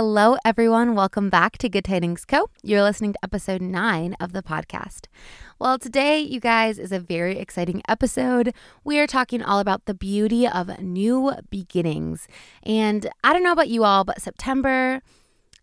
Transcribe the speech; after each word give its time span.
hello, 0.00 0.38
everyone. 0.46 0.94
Welcome 0.94 1.28
back 1.28 1.58
to 1.58 1.68
Good 1.68 1.84
Tidings 1.84 2.24
Co. 2.24 2.48
You're 2.62 2.80
listening 2.80 3.12
to 3.12 3.18
episode 3.22 3.60
nine 3.60 4.16
of 4.18 4.32
the 4.32 4.42
podcast. 4.42 5.08
Well, 5.58 5.78
today, 5.78 6.20
you 6.20 6.40
guys, 6.40 6.78
is 6.78 6.90
a 6.90 6.98
very 6.98 7.38
exciting 7.38 7.82
episode. 7.86 8.54
We 8.82 8.98
are 8.98 9.06
talking 9.06 9.42
all 9.42 9.58
about 9.58 9.84
the 9.84 9.92
beauty 9.92 10.48
of 10.48 10.80
new 10.80 11.32
beginnings. 11.50 12.28
And 12.62 13.10
I 13.22 13.34
don't 13.34 13.42
know 13.42 13.52
about 13.52 13.68
you 13.68 13.84
all, 13.84 14.04
but 14.04 14.22
September, 14.22 15.02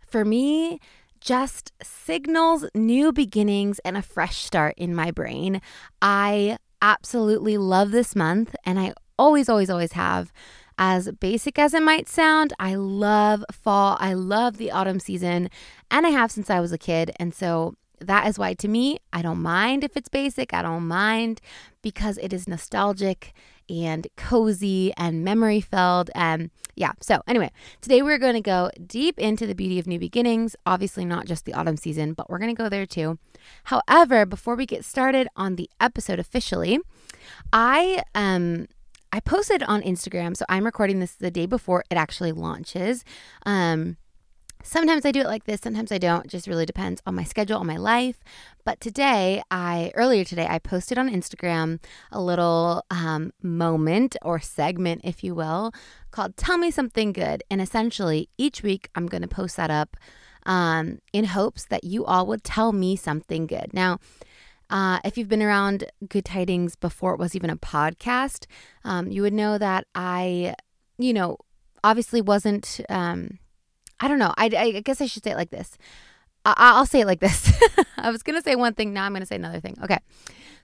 for 0.06 0.24
me, 0.24 0.80
just 1.20 1.72
signals 1.82 2.64
new 2.76 3.12
beginnings 3.12 3.80
and 3.80 3.98
a 3.98 4.04
fresh 4.04 4.44
start 4.44 4.76
in 4.78 4.94
my 4.94 5.10
brain. 5.10 5.64
I 6.00 6.60
absolutely 6.80 7.58
love 7.58 7.90
this 7.90 8.16
month, 8.16 8.56
and 8.64 8.80
I 8.80 8.94
always, 9.18 9.50
always, 9.50 9.72
always 9.72 9.94
have. 9.94 10.32
As 10.78 11.12
basic 11.12 11.58
as 11.58 11.74
it 11.74 11.82
might 11.82 12.08
sound, 12.08 12.54
I 12.60 12.76
love 12.76 13.44
fall. 13.52 13.98
I 14.00 14.14
love 14.14 14.58
the 14.58 14.72
autumn 14.72 15.00
season, 15.00 15.50
and 15.90 16.06
I 16.06 16.10
have 16.10 16.32
since 16.32 16.50
I 16.50 16.60
was 16.60 16.72
a 16.72 16.78
kid. 16.78 17.12
And 17.20 17.34
so 17.34 17.76
that 18.00 18.28
is 18.28 18.38
why, 18.38 18.54
to 18.54 18.68
me, 18.68 19.00
I 19.12 19.22
don't 19.22 19.42
mind 19.42 19.84
if 19.84 19.98
it's 19.98 20.10
basic. 20.10 20.54
I 20.54 20.62
don't 20.62 20.88
mind 20.88 21.42
because 21.82 22.18
it 22.20 22.32
is 22.32 22.48
nostalgic 22.48 23.34
and 23.70 24.08
cozy 24.16 24.94
and 24.98 25.24
memory 25.24 25.62
filled. 25.62 26.10
And 26.16 26.52
yeah, 26.76 26.92
so 27.02 27.22
anyway, 27.28 27.52
today 27.82 28.02
we're 28.02 28.20
going 28.20 28.36
to 28.36 28.42
go 28.42 28.70
deep 28.86 29.20
into 29.20 29.48
the 29.48 29.56
beauty 29.56 29.80
of 29.80 29.88
new 29.88 30.00
beginnings. 30.00 30.56
Obviously, 30.66 31.06
not 31.06 31.26
just 31.26 31.46
the 31.46 31.54
autumn 31.54 31.78
season, 31.78 32.14
but 32.14 32.30
we're 32.30 32.40
going 32.40 32.56
to 32.56 32.62
go 32.62 32.70
there 32.70 32.86
too. 32.86 33.18
However, 33.66 34.26
before 34.26 34.56
we 34.56 34.66
get 34.66 34.86
started 34.86 35.28
on 35.36 35.56
the 35.56 35.70
episode 35.80 36.20
officially, 36.20 36.80
I 37.52 38.04
um 38.14 38.68
I 39.12 39.20
posted 39.20 39.64
on 39.64 39.82
Instagram. 39.82 40.36
So 40.36 40.46
I'm 40.50 40.66
recording 40.66 41.00
this 41.00 41.14
the 41.14 41.32
day 41.32 41.46
before 41.46 41.84
it 41.90 41.96
actually 41.96 42.32
launches. 42.32 43.04
Um, 43.46 43.98
sometimes 44.64 45.06
I 45.06 45.12
do 45.12 45.22
it 45.22 45.28
like 45.28 45.46
this, 45.46 45.62
sometimes 45.62 45.92
I 45.92 45.98
don't. 45.98 46.26
It 46.26 46.32
just 46.32 46.48
really 46.48 46.66
depends 46.66 47.02
on 47.06 47.16
my 47.16 47.24
schedule, 47.24 47.58
on 47.58 47.68
my 47.68 47.78
life. 47.78 48.24
But 48.66 48.82
today, 48.82 49.42
I 49.50 49.92
earlier 49.96 50.24
today, 50.24 50.48
I 50.50 50.60
posted 50.60 50.98
on 50.98 51.10
Instagram 51.10 51.82
a 52.12 52.22
little 52.22 52.84
um, 52.92 53.32
moment 53.42 54.18
or 54.22 54.40
segment, 54.40 55.02
if 55.04 55.24
you 55.24 55.34
will, 55.34 55.72
called 56.12 56.36
"Tell 56.36 56.58
Me 56.58 56.70
Something 56.70 57.14
Good." 57.14 57.44
And 57.50 57.62
essentially, 57.62 58.30
each 58.38 58.62
week 58.62 58.90
I'm 58.94 59.08
going 59.08 59.22
to 59.22 59.28
post 59.28 59.56
that 59.56 59.72
up 59.72 59.96
um, 60.46 61.00
in 61.14 61.26
hopes 61.26 61.66
that 61.66 61.84
you 61.84 62.04
all 62.06 62.26
would 62.28 62.44
tell 62.44 62.74
me 62.74 62.96
something 62.96 63.48
good. 63.48 63.74
Now, 63.74 64.00
uh, 64.70 65.00
if 65.04 65.18
you've 65.18 65.30
been 65.30 65.44
around 65.44 65.86
Good 66.08 66.26
Tidings 66.26 66.76
before 66.76 67.14
it 67.14 67.20
was 67.20 67.36
even 67.36 67.50
a 67.50 67.58
podcast, 67.58 68.46
um, 68.84 69.10
you 69.12 69.22
would 69.22 69.34
know 69.34 69.58
that 69.58 69.86
I, 69.96 70.56
you 70.98 71.14
know, 71.14 71.38
obviously 71.84 72.22
wasn't. 72.22 72.82
Um, 72.90 73.40
I 74.00 74.08
don't 74.08 74.20
know. 74.20 74.34
I, 74.38 74.46
I 74.56 74.82
guess 74.82 75.02
I 75.02 75.08
should 75.08 75.24
say 75.24 75.32
it 75.32 75.38
like 75.38 75.50
this. 75.50 75.78
I, 76.46 76.80
will 76.80 76.86
say 76.86 77.02
it 77.02 77.08
like 77.08 77.20
this. 77.20 77.52
I 77.98 78.12
was 78.12 78.24
going 78.24 78.38
to 78.38 78.44
say 78.44 78.56
one 78.56 78.74
thing. 78.74 78.94
Now 78.94 79.06
I'm 79.06 79.12
going 79.12 79.22
to 79.22 79.26
say 79.26 79.36
another 79.36 79.60
thing. 79.60 79.78
Okay. 79.84 79.98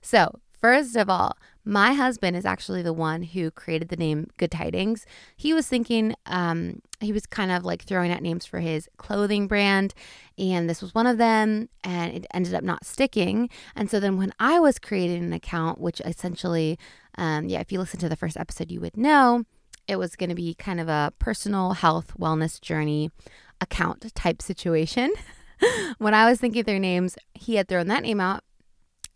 So, 0.01 0.39
first 0.59 0.95
of 0.95 1.09
all, 1.09 1.37
my 1.65 1.93
husband 1.93 2.35
is 2.35 2.45
actually 2.45 2.81
the 2.81 2.93
one 2.93 3.23
who 3.23 3.49
created 3.51 3.89
the 3.89 3.95
name 3.95 4.27
Good 4.37 4.51
Tidings. 4.51 5.05
He 5.35 5.53
was 5.53 5.67
thinking, 5.67 6.15
um, 6.25 6.81
he 6.99 7.13
was 7.13 7.25
kind 7.25 7.51
of 7.51 7.63
like 7.63 7.83
throwing 7.83 8.11
out 8.11 8.21
names 8.21 8.45
for 8.45 8.59
his 8.59 8.89
clothing 8.97 9.47
brand, 9.47 9.93
and 10.37 10.69
this 10.69 10.81
was 10.81 10.93
one 10.93 11.07
of 11.07 11.17
them, 11.17 11.69
and 11.83 12.13
it 12.13 12.25
ended 12.33 12.53
up 12.53 12.63
not 12.63 12.85
sticking. 12.85 13.49
And 13.75 13.89
so 13.89 13.99
then 13.99 14.17
when 14.17 14.33
I 14.39 14.59
was 14.59 14.77
creating 14.77 15.23
an 15.23 15.33
account, 15.33 15.79
which 15.79 16.01
essentially, 16.01 16.77
um, 17.17 17.47
yeah, 17.47 17.59
if 17.59 17.71
you 17.71 17.79
listen 17.79 17.99
to 18.01 18.09
the 18.09 18.15
first 18.15 18.37
episode, 18.37 18.71
you 18.71 18.81
would 18.81 18.97
know 18.97 19.45
it 19.87 19.97
was 19.97 20.15
going 20.15 20.29
to 20.29 20.35
be 20.35 20.53
kind 20.53 20.79
of 20.79 20.87
a 20.89 21.13
personal 21.19 21.73
health 21.73 22.13
wellness 22.17 22.59
journey 22.59 23.11
account 23.61 24.13
type 24.15 24.41
situation. 24.41 25.11
when 25.97 26.13
I 26.13 26.29
was 26.29 26.39
thinking 26.39 26.63
their 26.63 26.79
names, 26.79 27.17
he 27.33 27.55
had 27.55 27.67
thrown 27.67 27.87
that 27.87 28.03
name 28.03 28.19
out 28.19 28.43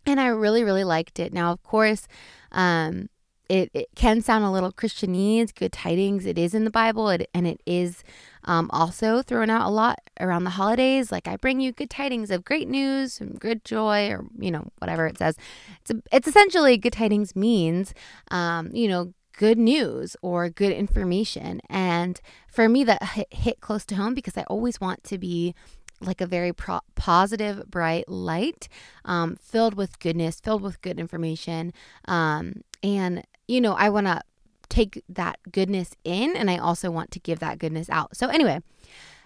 and 0.08 0.20
I 0.20 0.28
really, 0.28 0.64
really 0.64 0.84
liked 0.84 1.18
it. 1.20 1.32
Now, 1.32 1.52
of 1.52 1.62
course, 1.62 2.08
um, 2.52 3.08
it, 3.48 3.70
it 3.72 3.88
can 3.94 4.20
sound 4.20 4.44
a 4.44 4.50
little 4.50 4.72
Christianese, 4.72 5.54
good 5.54 5.72
tidings. 5.72 6.26
It 6.26 6.38
is 6.38 6.54
in 6.54 6.64
the 6.64 6.70
Bible, 6.70 7.08
it, 7.08 7.28
and 7.32 7.46
it 7.46 7.60
is 7.64 8.04
um, 8.44 8.68
also 8.72 9.22
thrown 9.22 9.48
out 9.48 9.66
a 9.66 9.70
lot 9.70 10.00
around 10.20 10.44
the 10.44 10.50
holidays. 10.50 11.10
Like, 11.10 11.26
I 11.26 11.36
bring 11.36 11.60
you 11.60 11.72
good 11.72 11.90
tidings 11.90 12.30
of 12.30 12.44
great 12.44 12.68
news 12.68 13.20
and 13.20 13.40
good 13.40 13.64
joy, 13.64 14.10
or, 14.10 14.26
you 14.38 14.50
know, 14.50 14.68
whatever 14.78 15.06
it 15.06 15.18
says. 15.18 15.36
It's, 15.80 15.90
a, 15.90 16.02
it's 16.12 16.28
essentially 16.28 16.76
good 16.76 16.92
tidings 16.92 17.34
means, 17.34 17.94
um, 18.30 18.70
you 18.74 18.88
know, 18.88 19.14
good 19.38 19.56
news 19.58 20.16
or 20.20 20.50
good 20.50 20.72
information. 20.72 21.60
And 21.70 22.20
for 22.48 22.68
me, 22.68 22.84
that 22.84 23.02
hit, 23.02 23.32
hit 23.32 23.60
close 23.60 23.86
to 23.86 23.94
home 23.94 24.12
because 24.12 24.36
I 24.36 24.42
always 24.42 24.80
want 24.80 25.04
to 25.04 25.16
be 25.16 25.54
like 26.00 26.20
a 26.20 26.26
very 26.26 26.52
pro- 26.52 26.80
positive, 26.94 27.70
bright 27.70 28.08
light, 28.08 28.68
um, 29.04 29.36
filled 29.36 29.74
with 29.74 29.98
goodness, 29.98 30.40
filled 30.40 30.62
with 30.62 30.80
good 30.82 30.98
information. 30.98 31.72
Um, 32.06 32.62
and, 32.82 33.24
you 33.46 33.60
know, 33.60 33.74
I 33.74 33.88
want 33.88 34.06
to 34.06 34.22
take 34.68 35.02
that 35.08 35.38
goodness 35.50 35.94
in 36.04 36.36
and 36.36 36.50
I 36.50 36.58
also 36.58 36.90
want 36.90 37.10
to 37.12 37.20
give 37.20 37.38
that 37.40 37.58
goodness 37.58 37.88
out. 37.90 38.16
So, 38.16 38.28
anyway, 38.28 38.60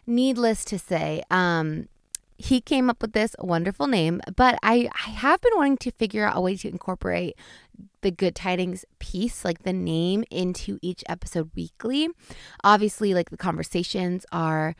needless 0.06 0.64
to 0.66 0.78
say, 0.78 1.22
um, 1.30 1.88
he 2.38 2.60
came 2.60 2.90
up 2.90 3.00
with 3.00 3.12
this 3.12 3.36
wonderful 3.38 3.86
name, 3.86 4.20
but 4.34 4.58
I, 4.62 4.88
I 5.06 5.10
have 5.10 5.40
been 5.40 5.52
wanting 5.54 5.76
to 5.78 5.92
figure 5.92 6.26
out 6.26 6.36
a 6.36 6.40
way 6.40 6.56
to 6.56 6.68
incorporate 6.68 7.36
the 8.00 8.10
good 8.10 8.34
tidings 8.34 8.84
piece, 8.98 9.44
like 9.44 9.62
the 9.62 9.72
name, 9.72 10.24
into 10.30 10.78
each 10.82 11.04
episode 11.08 11.50
weekly. 11.54 12.08
Obviously, 12.64 13.14
like 13.14 13.30
the 13.30 13.36
conversations 13.36 14.26
are 14.32 14.74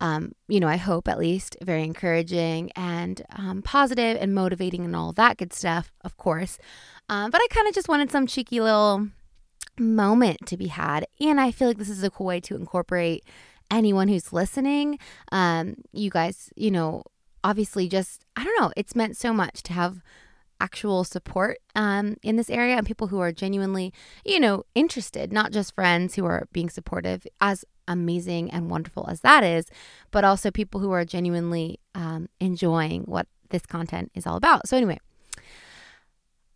um, 0.00 0.32
you 0.48 0.60
know, 0.60 0.68
I 0.68 0.76
hope 0.76 1.08
at 1.08 1.18
least 1.18 1.56
very 1.62 1.82
encouraging 1.82 2.70
and 2.76 3.22
um, 3.34 3.62
positive 3.62 4.16
and 4.20 4.34
motivating 4.34 4.84
and 4.84 4.94
all 4.94 5.12
that 5.12 5.38
good 5.38 5.52
stuff, 5.52 5.92
of 6.04 6.16
course. 6.16 6.58
Um, 7.08 7.30
but 7.30 7.40
I 7.40 7.46
kind 7.50 7.68
of 7.68 7.74
just 7.74 7.88
wanted 7.88 8.10
some 8.10 8.26
cheeky 8.26 8.60
little 8.60 9.08
moment 9.78 10.46
to 10.46 10.56
be 10.56 10.66
had. 10.68 11.06
And 11.20 11.40
I 11.40 11.50
feel 11.50 11.68
like 11.68 11.78
this 11.78 11.88
is 11.88 12.02
a 12.02 12.10
cool 12.10 12.26
way 12.26 12.40
to 12.40 12.56
incorporate 12.56 13.24
anyone 13.70 14.08
who's 14.08 14.32
listening. 14.32 14.98
Um, 15.32 15.76
you 15.92 16.10
guys, 16.10 16.50
you 16.56 16.70
know, 16.70 17.02
obviously 17.42 17.88
just, 17.88 18.24
I 18.36 18.44
don't 18.44 18.60
know, 18.60 18.72
it's 18.76 18.96
meant 18.96 19.16
so 19.16 19.32
much 19.32 19.62
to 19.64 19.72
have 19.72 20.02
actual 20.60 21.04
support 21.04 21.58
um, 21.74 22.16
in 22.22 22.36
this 22.36 22.50
area 22.50 22.76
and 22.76 22.86
people 22.86 23.08
who 23.08 23.20
are 23.20 23.32
genuinely, 23.32 23.92
you 24.24 24.40
know, 24.40 24.64
interested, 24.74 25.32
not 25.32 25.52
just 25.52 25.74
friends 25.74 26.14
who 26.14 26.24
are 26.24 26.48
being 26.52 26.70
supportive, 26.70 27.26
as 27.40 27.64
amazing 27.88 28.50
and 28.50 28.70
wonderful 28.70 29.06
as 29.08 29.20
that 29.20 29.44
is, 29.44 29.66
but 30.10 30.24
also 30.24 30.50
people 30.50 30.80
who 30.80 30.90
are 30.92 31.04
genuinely 31.04 31.80
um, 31.94 32.28
enjoying 32.40 33.02
what 33.02 33.26
this 33.50 33.66
content 33.66 34.10
is 34.14 34.26
all 34.26 34.36
about. 34.36 34.68
So, 34.68 34.76
anyway, 34.76 34.98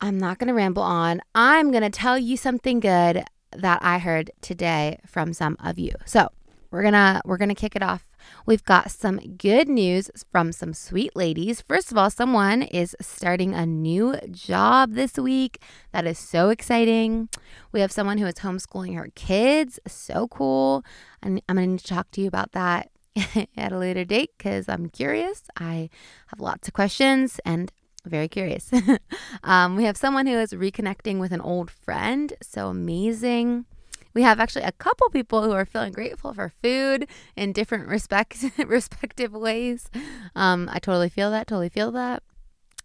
I'm 0.00 0.18
not 0.18 0.38
going 0.38 0.48
to 0.48 0.54
ramble 0.54 0.82
on. 0.82 1.20
I'm 1.34 1.70
going 1.70 1.82
to 1.82 1.90
tell 1.90 2.18
you 2.18 2.36
something 2.36 2.80
good 2.80 3.24
that 3.52 3.78
I 3.82 3.98
heard 3.98 4.30
today 4.40 4.98
from 5.06 5.32
some 5.32 5.56
of 5.62 5.78
you. 5.78 5.92
So, 6.04 6.28
we're 6.70 6.82
going 6.82 6.94
to 6.94 7.20
we're 7.24 7.36
going 7.36 7.48
to 7.48 7.54
kick 7.54 7.76
it 7.76 7.82
off 7.82 8.06
We've 8.46 8.64
got 8.64 8.90
some 8.90 9.18
good 9.36 9.68
news 9.68 10.10
from 10.30 10.52
some 10.52 10.74
sweet 10.74 11.14
ladies. 11.14 11.60
First 11.60 11.90
of 11.90 11.98
all, 11.98 12.10
someone 12.10 12.62
is 12.62 12.96
starting 13.00 13.54
a 13.54 13.66
new 13.66 14.16
job 14.30 14.94
this 14.94 15.16
week. 15.16 15.62
That 15.92 16.06
is 16.06 16.18
so 16.18 16.48
exciting. 16.50 17.28
We 17.72 17.80
have 17.80 17.92
someone 17.92 18.18
who 18.18 18.26
is 18.26 18.34
homeschooling 18.36 18.96
her 18.96 19.10
kids. 19.14 19.78
So 19.86 20.28
cool. 20.28 20.84
And 21.22 21.42
I'm 21.48 21.56
going 21.56 21.76
to 21.76 21.84
talk 21.84 22.10
to 22.12 22.20
you 22.20 22.28
about 22.28 22.52
that 22.52 22.90
at 23.56 23.72
a 23.72 23.78
later 23.78 24.04
date 24.04 24.30
because 24.36 24.68
I'm 24.68 24.88
curious. 24.88 25.42
I 25.56 25.90
have 26.28 26.40
lots 26.40 26.68
of 26.68 26.74
questions 26.74 27.40
and 27.44 27.72
very 28.04 28.28
curious. 28.28 28.70
um, 29.44 29.76
we 29.76 29.84
have 29.84 29.96
someone 29.96 30.26
who 30.26 30.38
is 30.38 30.52
reconnecting 30.52 31.20
with 31.20 31.32
an 31.32 31.40
old 31.40 31.70
friend. 31.70 32.32
So 32.42 32.68
amazing. 32.68 33.66
We 34.14 34.22
have 34.22 34.40
actually 34.40 34.64
a 34.64 34.72
couple 34.72 35.08
people 35.10 35.42
who 35.42 35.52
are 35.52 35.64
feeling 35.64 35.92
grateful 35.92 36.34
for 36.34 36.52
food 36.62 37.08
in 37.36 37.52
different 37.52 37.88
respect 37.88 38.44
respective 38.66 39.32
ways. 39.32 39.90
Um, 40.34 40.68
I 40.72 40.78
totally 40.78 41.08
feel 41.08 41.30
that. 41.30 41.46
Totally 41.46 41.68
feel 41.68 41.90
that. 41.92 42.22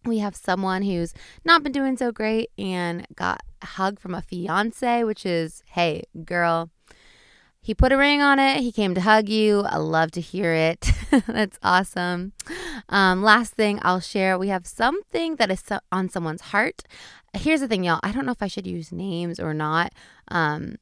We 0.06 0.20
have 0.20 0.36
someone 0.36 0.84
who's 0.84 1.14
not 1.44 1.64
been 1.64 1.72
doing 1.72 1.98
so 1.98 2.12
great 2.12 2.52
and 2.60 3.08
got 3.16 3.42
a 3.62 3.66
hug 3.66 4.00
from 4.00 4.14
a 4.14 4.22
fiance, 4.22 5.04
which 5.04 5.26
is, 5.26 5.64
hey, 5.70 6.04
girl, 6.26 6.70
he 7.66 7.74
put 7.74 7.92
a 7.92 7.98
ring 7.98 8.22
on 8.22 8.38
it. 8.38 8.58
He 8.58 8.72
came 8.72 8.94
to 8.94 9.02
hug 9.02 9.28
you. 9.28 9.62
I 9.62 9.78
love 9.78 10.12
to 10.12 10.22
hear 10.22 10.54
it. 10.54 10.92
That's 11.28 11.58
awesome. 11.64 12.34
Um, 12.90 13.24
last 13.24 13.56
thing 13.56 13.80
I'll 13.82 14.00
share 14.00 14.38
we 14.38 14.50
have 14.50 14.68
something 14.68 15.38
that 15.38 15.50
is 15.50 15.64
on 15.92 16.10
someone's 16.10 16.42
heart. 16.42 16.84
Here's 17.34 17.62
the 17.62 17.68
thing, 17.68 17.84
y'all. 17.84 18.00
I 18.04 18.12
don't 18.12 18.28
know 18.28 18.32
if 18.32 18.44
I 18.44 18.48
should 18.48 18.68
use 18.68 18.92
names 18.92 19.40
or 19.40 19.56
not. 19.56 19.94
Um, 20.28 20.76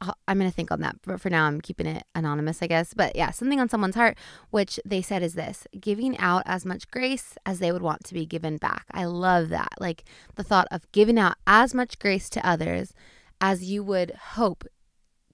I'm 0.00 0.38
going 0.38 0.50
to 0.50 0.54
think 0.54 0.70
on 0.70 0.80
that. 0.80 0.96
But 1.04 1.20
for 1.20 1.28
now, 1.28 1.44
I'm 1.44 1.60
keeping 1.60 1.86
it 1.86 2.04
anonymous, 2.14 2.62
I 2.62 2.66
guess. 2.66 2.94
But 2.94 3.16
yeah, 3.16 3.30
something 3.30 3.60
on 3.60 3.68
someone's 3.68 3.94
heart, 3.94 4.16
which 4.50 4.80
they 4.84 5.02
said 5.02 5.22
is 5.22 5.34
this 5.34 5.66
giving 5.78 6.16
out 6.18 6.42
as 6.46 6.64
much 6.64 6.90
grace 6.90 7.36
as 7.44 7.58
they 7.58 7.70
would 7.70 7.82
want 7.82 8.04
to 8.04 8.14
be 8.14 8.24
given 8.24 8.56
back. 8.56 8.86
I 8.92 9.04
love 9.04 9.50
that. 9.50 9.74
Like 9.78 10.04
the 10.36 10.44
thought 10.44 10.68
of 10.70 10.90
giving 10.92 11.18
out 11.18 11.34
as 11.46 11.74
much 11.74 11.98
grace 11.98 12.30
to 12.30 12.46
others 12.46 12.94
as 13.40 13.64
you 13.64 13.82
would 13.82 14.12
hope 14.12 14.64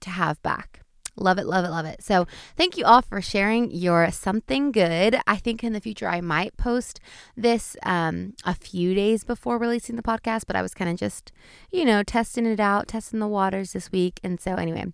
to 0.01 0.09
have 0.09 0.41
back. 0.41 0.81
Love 1.19 1.39
it, 1.39 1.47
love 1.47 1.65
it, 1.65 1.69
love 1.69 1.85
it. 1.85 2.03
So, 2.03 2.27
thank 2.55 2.77
you 2.77 2.85
all 2.85 3.01
for 3.01 3.21
sharing 3.21 3.71
your 3.71 4.11
something 4.11 4.71
good. 4.71 5.19
I 5.25 5.37
think 5.37 5.63
in 5.63 5.73
the 5.73 5.81
future 5.81 6.07
I 6.07 6.21
might 6.21 6.55
post 6.57 6.99
this 7.35 7.75
um, 7.83 8.35
a 8.45 8.53
few 8.53 8.93
days 8.93 9.23
before 9.23 9.57
releasing 9.57 9.95
the 9.95 10.03
podcast, 10.03 10.43
but 10.45 10.55
I 10.55 10.61
was 10.61 10.75
kind 10.75 10.91
of 10.91 10.97
just, 10.97 11.31
you 11.71 11.85
know, 11.85 12.03
testing 12.03 12.45
it 12.45 12.59
out, 12.59 12.87
testing 12.87 13.19
the 13.19 13.27
waters 13.27 13.73
this 13.73 13.91
week. 13.91 14.19
And 14.23 14.39
so, 14.39 14.53
anyway, 14.55 14.85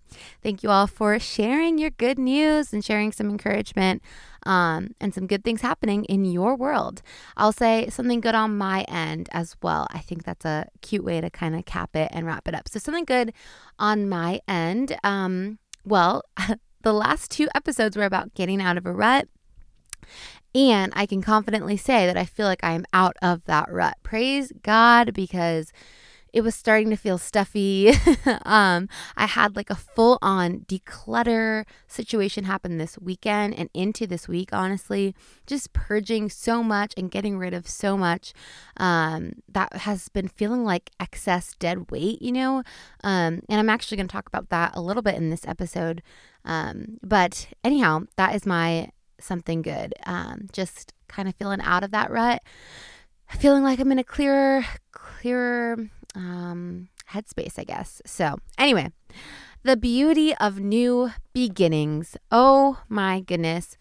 thank 0.42 0.62
you 0.62 0.70
all 0.70 0.86
for 0.86 1.18
sharing 1.18 1.76
your 1.76 1.90
good 1.90 2.18
news 2.18 2.72
and 2.72 2.82
sharing 2.82 3.12
some 3.12 3.28
encouragement 3.28 4.02
um, 4.46 4.94
and 5.00 5.12
some 5.12 5.26
good 5.26 5.44
things 5.44 5.60
happening 5.60 6.04
in 6.04 6.24
your 6.24 6.56
world. 6.56 7.02
I'll 7.36 7.52
say 7.52 7.88
something 7.90 8.20
good 8.20 8.34
on 8.34 8.56
my 8.56 8.82
end 8.88 9.28
as 9.32 9.56
well. 9.62 9.86
I 9.90 9.98
think 9.98 10.24
that's 10.24 10.44
a 10.44 10.68
cute 10.80 11.04
way 11.04 11.20
to 11.20 11.28
kind 11.28 11.54
of 11.54 11.64
cap 11.66 11.94
it 11.94 12.08
and 12.12 12.26
wrap 12.26 12.48
it 12.48 12.54
up. 12.54 12.68
So, 12.68 12.78
something 12.78 13.04
good 13.04 13.34
on 13.78 14.08
my 14.08 14.40
end. 14.48 14.96
Um, 15.04 15.58
well, 15.84 16.22
the 16.82 16.92
last 16.92 17.30
two 17.30 17.48
episodes 17.54 17.96
were 17.96 18.04
about 18.04 18.34
getting 18.34 18.60
out 18.60 18.76
of 18.76 18.86
a 18.86 18.92
rut. 18.92 19.28
And 20.54 20.92
I 20.94 21.06
can 21.06 21.20
confidently 21.20 21.76
say 21.76 22.06
that 22.06 22.16
I 22.16 22.24
feel 22.24 22.46
like 22.46 22.62
I 22.62 22.72
am 22.72 22.84
out 22.92 23.16
of 23.20 23.44
that 23.44 23.70
rut. 23.72 23.96
Praise 24.02 24.52
God 24.62 25.12
because 25.12 25.72
it 26.34 26.42
was 26.42 26.56
starting 26.56 26.90
to 26.90 26.96
feel 26.96 27.16
stuffy. 27.16 27.92
um, 28.44 28.88
I 29.16 29.26
had 29.26 29.54
like 29.54 29.70
a 29.70 29.76
full 29.76 30.18
on 30.20 30.66
declutter 30.66 31.64
situation 31.86 32.42
happen 32.42 32.76
this 32.76 32.98
weekend 32.98 33.54
and 33.56 33.70
into 33.72 34.04
this 34.04 34.26
week, 34.26 34.48
honestly, 34.52 35.14
just 35.46 35.72
purging 35.72 36.28
so 36.28 36.64
much 36.64 36.92
and 36.96 37.08
getting 37.08 37.38
rid 37.38 37.54
of 37.54 37.68
so 37.68 37.96
much 37.96 38.32
um, 38.78 39.34
that 39.48 39.72
has 39.74 40.08
been 40.08 40.26
feeling 40.26 40.64
like 40.64 40.90
excess 40.98 41.54
dead 41.60 41.88
weight, 41.92 42.20
you 42.20 42.32
know? 42.32 42.64
Um, 43.04 43.42
and 43.48 43.60
I'm 43.60 43.70
actually 43.70 43.98
going 43.98 44.08
to 44.08 44.12
talk 44.12 44.26
about 44.26 44.48
that 44.48 44.72
a 44.74 44.80
little 44.80 45.02
bit 45.04 45.14
in 45.14 45.30
this 45.30 45.46
episode. 45.46 46.02
Um, 46.44 46.98
but 47.00 47.46
anyhow, 47.62 48.06
that 48.16 48.34
is 48.34 48.44
my 48.44 48.90
something 49.20 49.62
good. 49.62 49.94
Um, 50.04 50.48
just 50.52 50.94
kind 51.06 51.28
of 51.28 51.36
feeling 51.36 51.60
out 51.60 51.84
of 51.84 51.92
that 51.92 52.10
rut 52.10 52.42
feeling 53.38 53.62
like 53.62 53.78
I'm 53.78 53.90
in 53.90 53.98
a 53.98 54.04
clearer, 54.04 54.64
clearer 54.92 55.88
um, 56.14 56.88
headspace, 57.10 57.58
I 57.58 57.64
guess. 57.64 58.02
So, 58.06 58.36
anyway, 58.58 58.90
the 59.62 59.76
beauty 59.76 60.34
of 60.36 60.60
new 60.60 61.10
beginnings. 61.32 62.16
Oh 62.30 62.82
my 62.88 63.20
goodness. 63.20 63.76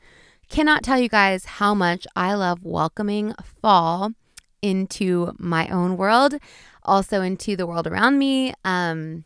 Cannot 0.49 0.83
tell 0.83 0.99
you 0.99 1.09
guys 1.09 1.45
how 1.45 1.73
much 1.73 2.05
I 2.15 2.33
love 2.35 2.63
welcoming 2.63 3.33
fall 3.61 4.11
into 4.61 5.33
my 5.37 5.67
own 5.67 5.97
world, 5.97 6.35
also 6.83 7.21
into 7.21 7.55
the 7.55 7.67
world 7.67 7.87
around 7.87 8.17
me. 8.17 8.53
Um, 8.63 9.25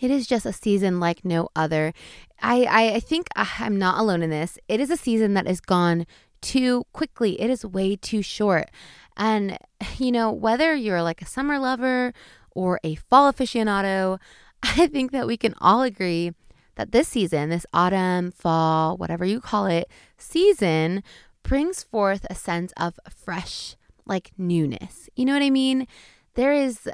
it 0.00 0.10
is 0.10 0.26
just 0.26 0.46
a 0.46 0.52
season 0.52 1.00
like 1.00 1.24
no 1.24 1.48
other. 1.54 1.92
I, 2.40 2.64
I, 2.64 2.94
I 2.94 3.00
think 3.00 3.28
uh, 3.36 3.46
I'm 3.58 3.78
not 3.78 3.98
alone 3.98 4.22
in 4.22 4.30
this. 4.30 4.58
It 4.68 4.80
is 4.80 4.90
a 4.90 4.96
season 4.96 5.34
that 5.34 5.46
is 5.46 5.60
gone 5.60 6.06
too 6.40 6.84
quickly. 6.92 7.40
It 7.40 7.50
is 7.50 7.64
way 7.64 7.96
too 7.96 8.22
short. 8.22 8.70
And, 9.16 9.58
you 9.98 10.10
know, 10.10 10.32
whether 10.32 10.74
you're 10.74 11.02
like 11.02 11.20
a 11.20 11.26
summer 11.26 11.58
lover 11.58 12.14
or 12.54 12.80
a 12.84 12.94
fall 12.96 13.32
aficionado, 13.32 14.18
I 14.62 14.86
think 14.86 15.12
that 15.12 15.26
we 15.26 15.36
can 15.36 15.54
all 15.60 15.82
agree 15.82 16.32
that 16.76 16.92
this 16.92 17.08
season, 17.08 17.50
this 17.50 17.66
autumn, 17.72 18.30
fall, 18.30 18.96
whatever 18.96 19.24
you 19.24 19.40
call 19.40 19.66
it, 19.66 19.88
season 20.16 21.02
brings 21.42 21.82
forth 21.82 22.26
a 22.30 22.34
sense 22.34 22.72
of 22.76 22.98
fresh, 23.08 23.76
like 24.06 24.32
newness. 24.38 25.08
You 25.16 25.24
know 25.24 25.32
what 25.32 25.42
I 25.42 25.50
mean? 25.50 25.86
There 26.34 26.52
is 26.52 26.88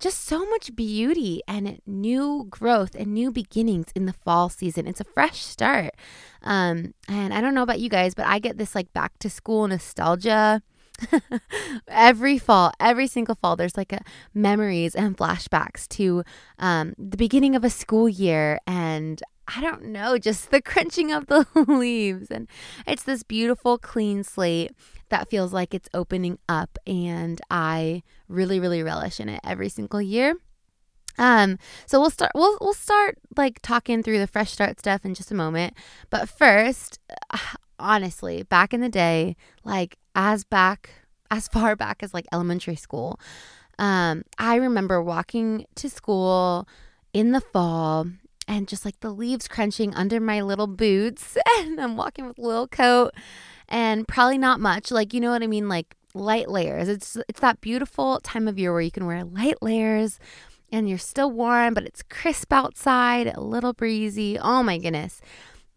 just 0.00 0.24
so 0.24 0.46
much 0.46 0.74
beauty 0.74 1.42
and 1.46 1.80
new 1.86 2.46
growth 2.48 2.94
and 2.94 3.12
new 3.12 3.30
beginnings 3.30 3.88
in 3.94 4.06
the 4.06 4.14
fall 4.14 4.48
season. 4.48 4.86
It's 4.86 5.00
a 5.00 5.04
fresh 5.04 5.44
start. 5.44 5.94
Um, 6.42 6.94
and 7.06 7.34
I 7.34 7.40
don't 7.40 7.54
know 7.54 7.62
about 7.62 7.80
you 7.80 7.90
guys, 7.90 8.14
but 8.14 8.26
I 8.26 8.38
get 8.38 8.56
this 8.56 8.74
like 8.74 8.92
back 8.92 9.18
to 9.18 9.28
school 9.28 9.68
nostalgia 9.68 10.62
every 11.88 12.38
fall, 12.38 12.72
every 12.80 13.06
single 13.06 13.34
fall, 13.34 13.56
there's 13.56 13.76
like 13.76 13.92
a, 13.92 14.02
memories 14.34 14.94
and 14.94 15.16
flashbacks 15.16 15.88
to 15.88 16.24
um, 16.58 16.94
the 16.98 17.16
beginning 17.16 17.54
of 17.54 17.64
a 17.64 17.70
school 17.70 18.08
year 18.08 18.58
and 18.66 19.22
I 19.56 19.60
don't 19.60 19.86
know, 19.86 20.16
just 20.16 20.50
the 20.50 20.62
crunching 20.62 21.12
of 21.12 21.26
the 21.26 21.46
leaves. 21.66 22.30
And 22.30 22.48
it's 22.86 23.02
this 23.02 23.22
beautiful, 23.22 23.78
clean 23.78 24.22
slate 24.22 24.72
that 25.08 25.28
feels 25.28 25.52
like 25.52 25.74
it's 25.74 25.88
opening 25.92 26.38
up. 26.48 26.78
And 26.86 27.40
I 27.50 28.02
really, 28.28 28.60
really 28.60 28.82
relish 28.82 29.18
in 29.18 29.28
it 29.28 29.40
every 29.44 29.68
single 29.68 30.00
year. 30.00 30.36
Um, 31.18 31.58
so 31.86 32.00
we'll 32.00 32.10
start 32.10 32.30
we'll 32.34 32.56
we'll 32.60 32.72
start 32.72 33.18
like 33.36 33.60
talking 33.60 34.02
through 34.02 34.20
the 34.20 34.26
fresh 34.26 34.52
start 34.52 34.78
stuff 34.78 35.04
in 35.04 35.14
just 35.14 35.30
a 35.30 35.34
moment. 35.34 35.74
But 36.08 36.28
first, 36.28 36.98
honestly, 37.78 38.44
back 38.44 38.72
in 38.72 38.80
the 38.80 38.88
day, 38.88 39.36
like 39.64 39.98
as 40.14 40.44
back 40.44 40.90
as 41.30 41.46
far 41.46 41.76
back 41.76 42.02
as 42.02 42.12
like 42.12 42.26
elementary 42.32 42.76
school, 42.76 43.20
um, 43.78 44.24
I 44.38 44.56
remember 44.56 45.02
walking 45.02 45.66
to 45.76 45.88
school 45.88 46.68
in 47.12 47.32
the 47.32 47.40
fall 47.40 48.06
and 48.46 48.66
just 48.66 48.84
like 48.84 48.98
the 49.00 49.10
leaves 49.12 49.46
crunching 49.46 49.94
under 49.94 50.20
my 50.20 50.40
little 50.40 50.66
boots 50.66 51.38
and 51.58 51.80
I'm 51.80 51.96
walking 51.96 52.26
with 52.26 52.38
a 52.38 52.42
little 52.42 52.68
coat 52.68 53.12
and 53.68 54.06
probably 54.06 54.38
not 54.38 54.60
much 54.60 54.90
like 54.90 55.14
you 55.14 55.20
know 55.20 55.30
what 55.30 55.42
I 55.42 55.46
mean? 55.46 55.68
Like 55.68 55.94
light 56.14 56.50
layers. 56.50 56.88
It's 56.88 57.16
it's 57.28 57.40
that 57.40 57.60
beautiful 57.60 58.20
time 58.20 58.48
of 58.48 58.58
year 58.58 58.72
where 58.72 58.80
you 58.80 58.90
can 58.90 59.06
wear 59.06 59.24
light 59.24 59.62
layers 59.62 60.18
and 60.72 60.88
you're 60.88 60.98
still 60.98 61.30
warm 61.30 61.74
but 61.74 61.84
it's 61.84 62.02
crisp 62.02 62.52
outside 62.52 63.28
a 63.28 63.40
little 63.40 63.72
breezy. 63.72 64.38
Oh 64.38 64.62
my 64.62 64.78
goodness 64.78 65.20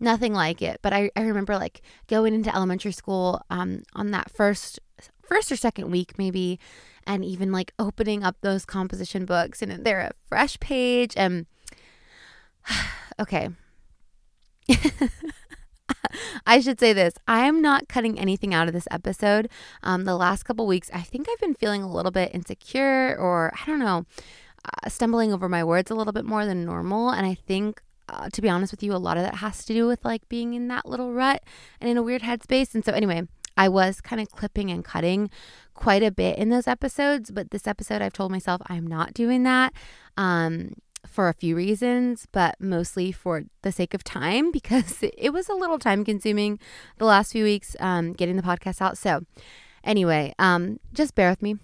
nothing 0.04 0.34
like 0.34 0.62
it. 0.62 0.80
But 0.82 0.94
I, 0.94 1.10
I 1.16 1.22
remember 1.22 1.56
like 1.56 1.82
going 2.08 2.34
into 2.34 2.56
elementary 2.56 2.92
school 2.92 3.42
um, 3.50 3.84
on 3.94 4.12
that 4.12 4.30
first 4.30 4.80
first 5.22 5.52
or 5.52 5.56
second 5.56 5.90
week 5.90 6.18
maybe 6.18 6.60
and 7.08 7.24
even 7.24 7.52
like 7.52 7.74
opening 7.80 8.24
up 8.24 8.36
those 8.42 8.66
composition 8.66 9.26
books 9.26 9.62
and 9.62 9.86
they're 9.86 10.02
a 10.02 10.12
fresh 10.28 10.60
page 10.60 11.14
and 11.16 11.46
okay 13.20 13.50
I 16.46 16.60
should 16.60 16.80
say 16.80 16.94
this. 16.94 17.14
I 17.28 17.46
am 17.46 17.62
not 17.62 17.88
cutting 17.88 18.20
anything 18.20 18.54
out 18.54 18.68
of 18.68 18.74
this 18.74 18.88
episode. 18.92 19.50
Um, 19.82 20.06
the 20.06 20.16
last 20.16 20.44
couple 20.44 20.68
weeks, 20.68 20.90
I 20.94 21.02
think 21.02 21.28
I've 21.30 21.40
been 21.40 21.56
feeling 21.56 21.82
a 21.82 21.92
little 21.92 22.12
bit 22.12 22.34
insecure 22.34 23.16
or 23.18 23.54
I 23.54 23.66
don't 23.66 23.80
know, 23.80 24.06
uh, 24.66 24.90
stumbling 24.90 25.34
over 25.34 25.50
my 25.50 25.64
words 25.64 25.92
a 25.92 25.96
little 25.96 26.14
bit 26.14 26.26
more 26.26 26.46
than 26.46 26.66
normal. 26.66 27.10
And 27.10 27.26
I 27.26 27.34
think 27.34 27.82
uh, 28.10 28.30
to 28.30 28.42
be 28.42 28.50
honest 28.50 28.72
with 28.74 28.84
you, 28.84 28.94
a 28.94 28.98
lot 28.98 29.18
of 29.18 29.24
that 29.24 29.36
has 29.36 29.66
to 29.66 29.74
do 29.74 29.88
with 29.88 30.04
like 30.04 30.28
being 30.30 30.54
in 30.54 30.68
that 30.68 30.86
little 30.86 31.14
rut 31.14 31.44
and 31.80 31.90
in 31.90 31.98
a 31.98 32.04
weird 32.04 32.22
headspace. 32.22 32.74
And 32.76 32.84
so, 32.84 32.92
anyway, 32.92 33.24
I 33.56 33.70
was 33.70 34.02
kind 34.02 34.22
of 34.22 34.30
clipping 34.30 34.72
and 34.72 34.84
cutting 34.84 35.30
quite 35.74 36.04
a 36.04 36.12
bit 36.12 36.38
in 36.38 36.50
those 36.50 36.68
episodes, 36.68 37.32
but 37.32 37.52
this 37.52 37.68
episode 37.68 38.02
I've 38.02 38.14
told 38.14 38.32
myself 38.32 38.62
I'm 38.68 38.88
not 38.88 39.14
doing 39.14 39.44
that 39.44 39.74
um, 40.18 40.74
for 41.06 41.30
a 41.30 41.34
few 41.34 41.56
reasons, 41.56 42.28
but 42.32 42.56
mostly 42.60 43.12
for 43.12 43.44
the 43.62 43.72
sake 43.72 43.94
of 43.94 44.04
time 44.04 44.52
because 44.54 45.00
it 45.02 45.32
was 45.32 45.50
a 45.50 45.54
little 45.56 45.80
time 45.80 46.04
consuming 46.04 46.60
the 46.98 47.06
last 47.06 47.32
few 47.32 47.44
weeks 47.44 47.76
um, 47.80 48.14
getting 48.14 48.36
the 48.36 48.44
podcast 48.44 48.82
out. 48.82 48.98
So, 48.98 49.22
anyway, 49.84 50.34
um, 50.40 50.80
just 50.94 51.16
bear 51.16 51.30
with 51.30 51.42
me. 51.42 51.58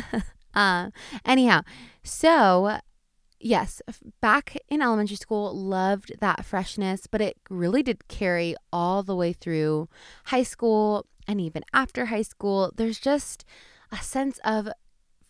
uh, 0.54 0.90
anyhow, 1.24 1.62
so 2.02 2.78
yes, 3.44 3.82
back 4.22 4.56
in 4.68 4.80
elementary 4.80 5.16
school, 5.16 5.54
loved 5.54 6.18
that 6.20 6.44
freshness, 6.44 7.06
but 7.06 7.20
it 7.20 7.36
really 7.50 7.82
did 7.82 8.08
carry 8.08 8.56
all 8.72 9.02
the 9.02 9.14
way 9.14 9.32
through 9.34 9.88
high 10.26 10.42
school 10.42 11.06
and 11.28 11.40
even 11.40 11.62
after 11.72 12.06
high 12.06 12.22
school. 12.22 12.72
There's 12.74 12.98
just 12.98 13.44
a 13.92 13.98
sense 13.98 14.40
of 14.44 14.68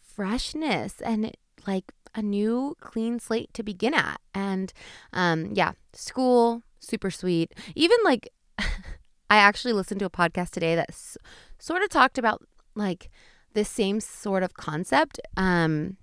freshness 0.00 1.00
and 1.00 1.37
like 1.66 1.92
a 2.14 2.23
new 2.23 2.76
clean 2.80 3.18
slate 3.18 3.52
to 3.54 3.64
begin 3.64 3.94
at. 3.94 4.21
And 4.33 4.73
um, 5.12 5.50
yeah, 5.52 5.73
school, 5.92 6.62
super 6.78 7.11
sweet. 7.11 7.52
Even 7.75 7.99
like, 8.04 8.28
I 8.59 9.37
actually 9.37 9.73
listened 9.73 9.99
to 9.99 10.06
a 10.06 10.11
podcast 10.11 10.50
today 10.50 10.76
that 10.76 10.90
s- 10.90 11.18
sort 11.59 11.83
of 11.83 11.88
talked 11.88 12.16
about 12.18 12.47
like 12.76 13.11
this 13.54 13.68
same 13.68 13.99
sort 13.99 14.44
of 14.44 14.54
concept. 14.54 15.18
Um, 15.37 15.97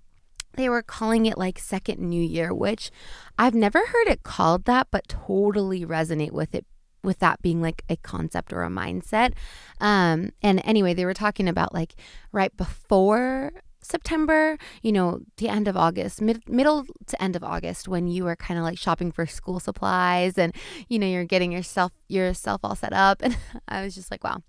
they 0.54 0.70
were 0.70 0.82
calling 0.82 1.26
it 1.26 1.38
like 1.38 1.60
second 1.60 2.00
new 2.00 2.22
year 2.22 2.54
which 2.54 2.92
i've 3.38 3.56
never 3.56 3.80
heard 3.80 4.08
it 4.08 4.24
called 4.24 4.66
that 4.66 4.88
but 4.92 5.08
totally 5.08 5.86
resonate 5.86 6.32
with 6.32 6.54
it 6.56 6.66
with 7.04 7.20
that 7.20 7.42
being 7.42 7.62
like 7.62 7.84
a 7.90 7.98
concept 7.98 8.54
or 8.54 8.64
a 8.64 8.70
mindset 8.70 9.34
um 9.80 10.32
and 10.42 10.62
anyway 10.64 10.94
they 10.94 11.06
were 11.06 11.14
talking 11.14 11.48
about 11.48 11.74
like 11.74 11.96
right 12.32 12.56
before 12.58 13.52
September, 13.82 14.58
you 14.84 14.92
know, 14.92 15.22
the 15.38 15.50
end 15.50 15.68
of 15.68 15.76
August, 15.76 16.22
mid, 16.22 16.48
middle 16.48 16.86
to 17.08 17.22
end 17.22 17.36
of 17.36 17.44
August, 17.44 17.88
when 17.88 18.08
you 18.08 18.24
were 18.24 18.36
kind 18.36 18.60
of 18.60 18.64
like 18.64 18.78
shopping 18.78 19.12
for 19.12 19.26
school 19.26 19.60
supplies 19.60 20.38
and, 20.38 20.56
you 20.88 21.00
know, 21.00 21.08
you're 21.08 21.26
getting 21.26 21.52
yourself 21.52 21.92
yourself 22.08 22.62
all 22.64 22.76
set 22.76 22.94
up. 22.94 23.22
And 23.32 23.38
I 23.68 23.84
was 23.84 23.96
just 23.96 24.12
like, 24.12 24.24
wow, 24.24 24.44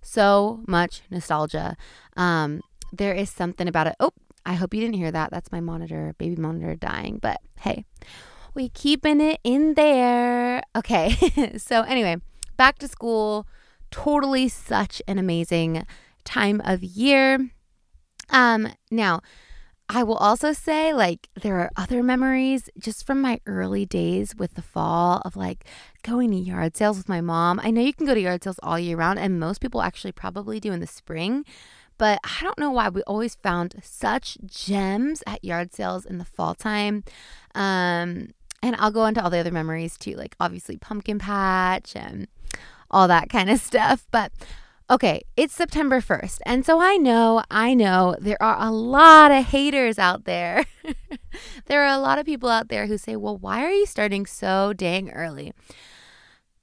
so 0.00 0.62
much 0.66 1.02
nostalgia. 1.10 1.76
Um, 2.16 2.62
there 2.92 3.14
is 3.14 3.30
something 3.30 3.68
about 3.68 3.86
it. 3.86 3.94
Oh, 4.00 4.12
I 4.48 4.54
hope 4.54 4.72
you 4.72 4.80
didn't 4.80 4.96
hear 4.96 5.10
that. 5.10 5.30
That's 5.30 5.52
my 5.52 5.60
monitor, 5.60 6.14
baby 6.16 6.36
monitor 6.36 6.74
dying. 6.74 7.18
But 7.20 7.40
hey, 7.60 7.84
We 8.54 8.70
keeping 8.70 9.20
it 9.20 9.40
in 9.44 9.74
there. 9.74 10.62
Okay. 10.74 11.10
so 11.58 11.82
anyway, 11.82 12.16
back 12.56 12.78
to 12.78 12.88
school. 12.88 13.46
Totally 13.90 14.48
such 14.48 15.02
an 15.06 15.18
amazing 15.18 15.86
time 16.24 16.62
of 16.64 16.82
year. 16.82 17.50
Um 18.30 18.68
now 18.90 19.20
I 19.90 20.02
will 20.02 20.16
also 20.16 20.52
say, 20.52 20.92
like, 20.92 21.30
there 21.40 21.58
are 21.60 21.70
other 21.74 22.02
memories 22.02 22.68
just 22.78 23.06
from 23.06 23.22
my 23.22 23.40
early 23.46 23.86
days 23.86 24.36
with 24.36 24.52
the 24.52 24.60
fall 24.62 25.22
of 25.24 25.34
like 25.34 25.64
going 26.02 26.30
to 26.32 26.36
yard 26.36 26.76
sales 26.76 26.98
with 26.98 27.08
my 27.08 27.22
mom. 27.22 27.58
I 27.62 27.70
know 27.70 27.80
you 27.80 27.94
can 27.94 28.04
go 28.04 28.12
to 28.12 28.20
yard 28.20 28.44
sales 28.44 28.60
all 28.62 28.78
year 28.78 28.98
round, 28.98 29.18
and 29.18 29.40
most 29.40 29.62
people 29.62 29.80
actually 29.80 30.12
probably 30.12 30.60
do 30.60 30.72
in 30.72 30.80
the 30.80 30.86
spring, 30.86 31.46
but 31.98 32.20
I 32.24 32.42
don't 32.42 32.58
know 32.58 32.70
why 32.70 32.88
we 32.88 33.02
always 33.02 33.34
found 33.34 33.74
such 33.82 34.38
gems 34.46 35.22
at 35.26 35.44
yard 35.44 35.74
sales 35.74 36.06
in 36.06 36.18
the 36.18 36.24
fall 36.24 36.54
time. 36.54 37.04
Um, 37.54 38.30
and 38.62 38.76
I'll 38.78 38.90
go 38.90 39.06
into 39.06 39.22
all 39.22 39.30
the 39.30 39.38
other 39.38 39.52
memories 39.52 39.96
too, 39.96 40.14
like 40.14 40.34
obviously 40.40 40.76
pumpkin 40.76 41.18
patch 41.18 41.94
and 41.94 42.28
all 42.90 43.08
that 43.08 43.28
kind 43.28 43.50
of 43.50 43.60
stuff. 43.60 44.06
But 44.10 44.32
Okay, 44.90 45.20
it's 45.36 45.52
September 45.52 46.00
1st. 46.00 46.38
And 46.46 46.64
so 46.64 46.80
I 46.80 46.96
know, 46.96 47.42
I 47.50 47.74
know 47.74 48.16
there 48.18 48.42
are 48.42 48.56
a 48.58 48.70
lot 48.70 49.30
of 49.30 49.44
haters 49.44 49.98
out 49.98 50.24
there. 50.24 50.64
there 51.66 51.82
are 51.82 51.94
a 51.94 51.98
lot 51.98 52.18
of 52.18 52.24
people 52.24 52.48
out 52.48 52.68
there 52.68 52.86
who 52.86 52.96
say, 52.96 53.14
well, 53.14 53.36
why 53.36 53.62
are 53.62 53.70
you 53.70 53.84
starting 53.84 54.24
so 54.24 54.72
dang 54.72 55.10
early? 55.10 55.52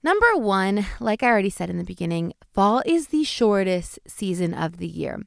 Number 0.06 0.38
one, 0.38 0.86
like 1.00 1.24
I 1.24 1.28
already 1.30 1.50
said 1.50 1.72
in 1.72 1.80
the 1.80 1.84
beginning, 1.84 2.34
fall 2.54 2.84
is 2.86 3.08
the 3.08 3.24
shortest 3.24 3.98
season 4.06 4.54
of 4.54 4.78
the 4.78 4.88
year. 4.88 5.24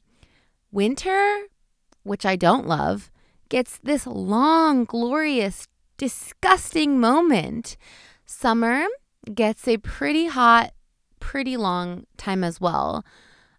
Winter, 0.70 1.49
which 2.04 2.25
I 2.25 2.37
don't 2.37 2.64
love, 2.64 3.11
gets 3.49 3.78
this 3.78 4.06
long, 4.06 4.85
glorious, 4.85 5.66
disgusting 5.97 7.00
moment. 7.00 7.76
Summer 8.25 8.87
gets 9.35 9.66
a 9.66 9.78
pretty 9.78 10.28
hot, 10.28 10.70
pretty 11.18 11.56
long 11.56 12.06
time 12.16 12.44
as 12.44 12.61
well. 12.61 13.04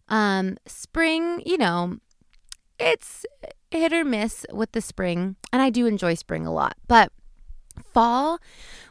Um, 0.08 0.56
spring, 0.68 1.44
you 1.46 1.58
know, 1.58 1.98
it's 2.80 3.26
hit 3.72 3.92
or 3.92 4.06
miss 4.06 4.46
with 4.54 4.72
the 4.72 4.80
spring, 4.80 5.36
and 5.52 5.62
I 5.62 5.70
do 5.70 5.86
enjoy 5.86 6.14
spring 6.14 6.46
a 6.46 6.54
lot, 6.54 6.78
but 6.88 7.12
fall 7.80 8.40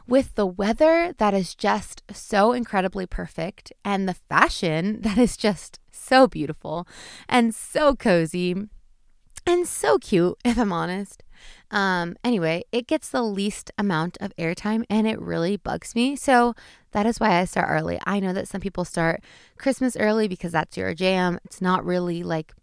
with 0.07 0.35
the 0.35 0.45
weather 0.45 1.13
that 1.17 1.33
is 1.33 1.55
just 1.55 2.03
so 2.11 2.51
incredibly 2.51 3.05
perfect 3.05 3.71
and 3.85 4.07
the 4.07 4.13
fashion 4.13 5.01
that 5.01 5.17
is 5.17 5.37
just 5.37 5.79
so 5.91 6.27
beautiful 6.27 6.87
and 7.27 7.53
so 7.53 7.95
cozy 7.95 8.55
and 9.45 9.67
so 9.67 9.97
cute, 9.97 10.37
if 10.45 10.57
I'm 10.57 10.71
honest. 10.71 11.23
Um, 11.71 12.15
anyway, 12.23 12.63
it 12.71 12.87
gets 12.87 13.09
the 13.09 13.21
least 13.21 13.71
amount 13.77 14.17
of 14.19 14.35
airtime 14.37 14.83
and 14.89 15.07
it 15.07 15.19
really 15.19 15.57
bugs 15.57 15.95
me. 15.95 16.15
So 16.15 16.53
that 16.91 17.05
is 17.05 17.19
why 17.19 17.39
I 17.39 17.45
start 17.45 17.67
early. 17.69 17.99
I 18.05 18.19
know 18.19 18.33
that 18.33 18.47
some 18.47 18.61
people 18.61 18.85
start 18.85 19.23
Christmas 19.57 19.95
early 19.97 20.27
because 20.27 20.51
that's 20.51 20.77
your 20.77 20.93
jam. 20.93 21.39
It's 21.45 21.61
not 21.61 21.85
really 21.85 22.23
like 22.23 22.53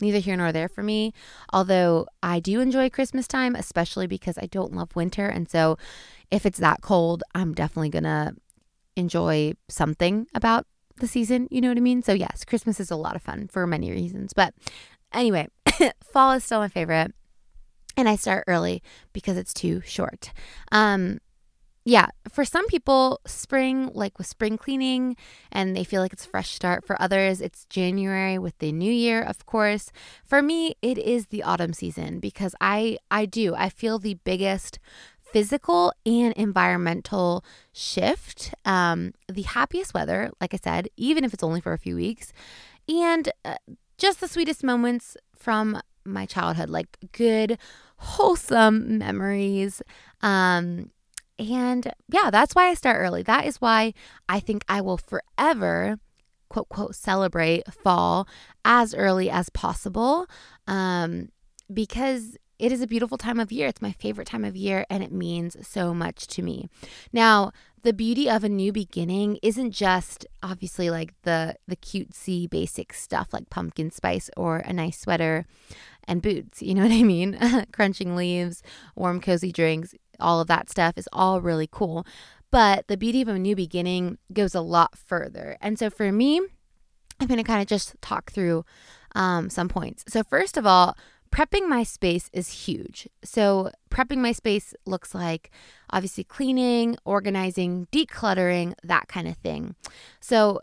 neither 0.00 0.18
here 0.18 0.36
nor 0.36 0.52
there 0.52 0.68
for 0.68 0.82
me. 0.82 1.12
Although 1.52 2.06
I 2.22 2.40
do 2.40 2.60
enjoy 2.60 2.90
Christmas 2.90 3.26
time, 3.26 3.54
especially 3.54 4.06
because 4.06 4.38
I 4.38 4.46
don't 4.46 4.74
love 4.74 4.94
winter. 4.94 5.26
And 5.26 5.48
so 5.48 5.78
if 6.30 6.46
it's 6.46 6.58
that 6.58 6.82
cold, 6.82 7.22
I'm 7.34 7.54
definitely 7.54 7.90
going 7.90 8.04
to 8.04 8.34
enjoy 8.96 9.54
something 9.68 10.26
about 10.34 10.66
the 10.98 11.06
season. 11.06 11.48
You 11.50 11.60
know 11.60 11.68
what 11.68 11.76
I 11.76 11.80
mean? 11.80 12.02
So, 12.02 12.12
yes, 12.12 12.44
Christmas 12.44 12.80
is 12.80 12.90
a 12.90 12.96
lot 12.96 13.16
of 13.16 13.22
fun 13.22 13.48
for 13.48 13.66
many 13.66 13.90
reasons. 13.90 14.32
But 14.32 14.54
anyway, 15.12 15.48
fall 16.12 16.32
is 16.32 16.44
still 16.44 16.60
my 16.60 16.68
favorite 16.68 17.12
and 17.96 18.08
I 18.08 18.16
start 18.16 18.44
early 18.46 18.82
because 19.12 19.36
it's 19.36 19.54
too 19.54 19.80
short. 19.84 20.32
Um, 20.70 21.18
yeah, 21.86 22.08
for 22.28 22.44
some 22.44 22.66
people, 22.66 23.20
spring, 23.26 23.92
like 23.94 24.18
with 24.18 24.26
spring 24.26 24.58
cleaning, 24.58 25.16
and 25.52 25.76
they 25.76 25.84
feel 25.84 26.02
like 26.02 26.12
it's 26.12 26.26
a 26.26 26.28
fresh 26.28 26.50
start. 26.50 26.84
For 26.84 27.00
others, 27.00 27.40
it's 27.40 27.64
January 27.66 28.38
with 28.38 28.58
the 28.58 28.72
new 28.72 28.92
year, 28.92 29.22
of 29.22 29.46
course. 29.46 29.92
For 30.24 30.42
me, 30.42 30.74
it 30.82 30.98
is 30.98 31.26
the 31.26 31.44
autumn 31.44 31.72
season 31.72 32.18
because 32.18 32.56
I 32.60 32.98
I 33.08 33.24
do 33.24 33.54
I 33.54 33.68
feel 33.68 34.00
the 34.00 34.14
biggest 34.14 34.80
physical 35.20 35.92
and 36.04 36.32
environmental 36.34 37.44
shift. 37.72 38.52
Um, 38.64 39.12
the 39.28 39.42
happiest 39.42 39.94
weather, 39.94 40.32
like 40.40 40.54
I 40.54 40.58
said, 40.60 40.88
even 40.96 41.22
if 41.22 41.32
it's 41.32 41.44
only 41.44 41.60
for 41.60 41.72
a 41.72 41.78
few 41.78 41.94
weeks, 41.94 42.32
and 42.88 43.30
uh, 43.44 43.58
just 43.96 44.18
the 44.18 44.26
sweetest 44.26 44.64
moments 44.64 45.16
from 45.36 45.80
my 46.04 46.26
childhood, 46.26 46.68
like 46.68 46.96
good, 47.12 47.58
wholesome 47.98 48.98
memories. 48.98 49.82
Um, 50.20 50.90
and 51.38 51.92
yeah, 52.08 52.30
that's 52.30 52.54
why 52.54 52.68
I 52.68 52.74
start 52.74 52.98
early. 53.00 53.22
That 53.22 53.46
is 53.46 53.60
why 53.60 53.94
I 54.28 54.40
think 54.40 54.64
I 54.68 54.80
will 54.80 54.98
forever, 54.98 55.98
quote, 56.48 56.68
quote, 56.68 56.94
celebrate 56.94 57.72
fall 57.72 58.26
as 58.64 58.94
early 58.94 59.30
as 59.30 59.50
possible. 59.50 60.26
Um, 60.66 61.30
because 61.72 62.36
it 62.58 62.72
is 62.72 62.80
a 62.80 62.86
beautiful 62.86 63.18
time 63.18 63.38
of 63.38 63.52
year. 63.52 63.68
It's 63.68 63.82
my 63.82 63.92
favorite 63.92 64.26
time 64.28 64.44
of 64.44 64.56
year 64.56 64.86
and 64.88 65.02
it 65.02 65.12
means 65.12 65.56
so 65.66 65.92
much 65.92 66.26
to 66.28 66.42
me. 66.42 66.68
Now, 67.12 67.52
the 67.82 67.92
beauty 67.92 68.28
of 68.28 68.42
a 68.42 68.48
new 68.48 68.72
beginning 68.72 69.38
isn't 69.42 69.70
just 69.70 70.26
obviously 70.42 70.90
like 70.90 71.14
the 71.22 71.54
the 71.68 71.76
cutesy 71.76 72.50
basic 72.50 72.92
stuff 72.92 73.28
like 73.32 73.48
pumpkin 73.50 73.90
spice 73.92 74.28
or 74.36 74.56
a 74.58 74.72
nice 74.72 74.98
sweater 74.98 75.46
and 76.08 76.22
boots. 76.22 76.62
You 76.62 76.74
know 76.74 76.82
what 76.82 76.92
I 76.92 77.02
mean? 77.02 77.38
Crunching 77.72 78.16
leaves, 78.16 78.62
warm 78.96 79.20
cozy 79.20 79.52
drinks, 79.52 79.94
all 80.20 80.40
of 80.40 80.48
that 80.48 80.70
stuff 80.70 80.96
is 80.96 81.08
all 81.12 81.40
really 81.40 81.68
cool. 81.70 82.06
But 82.50 82.88
the 82.88 82.96
beauty 82.96 83.22
of 83.22 83.28
a 83.28 83.38
new 83.38 83.56
beginning 83.56 84.18
goes 84.32 84.54
a 84.54 84.60
lot 84.60 84.96
further. 84.96 85.56
And 85.60 85.78
so 85.78 85.90
for 85.90 86.10
me, 86.12 86.40
I'm 87.20 87.26
going 87.26 87.38
to 87.38 87.44
kind 87.44 87.60
of 87.60 87.66
just 87.66 88.00
talk 88.00 88.30
through 88.30 88.64
um, 89.14 89.50
some 89.50 89.68
points. 89.68 90.04
So 90.08 90.22
first 90.22 90.56
of 90.56 90.66
all, 90.66 90.96
prepping 91.32 91.68
my 91.68 91.82
space 91.82 92.30
is 92.32 92.66
huge. 92.66 93.08
So, 93.22 93.70
prepping 93.90 94.18
my 94.18 94.32
space 94.32 94.74
looks 94.86 95.14
like 95.14 95.50
obviously 95.90 96.24
cleaning, 96.24 96.96
organizing, 97.04 97.88
decluttering, 97.92 98.74
that 98.82 99.08
kind 99.08 99.28
of 99.28 99.36
thing. 99.36 99.74
So, 100.20 100.62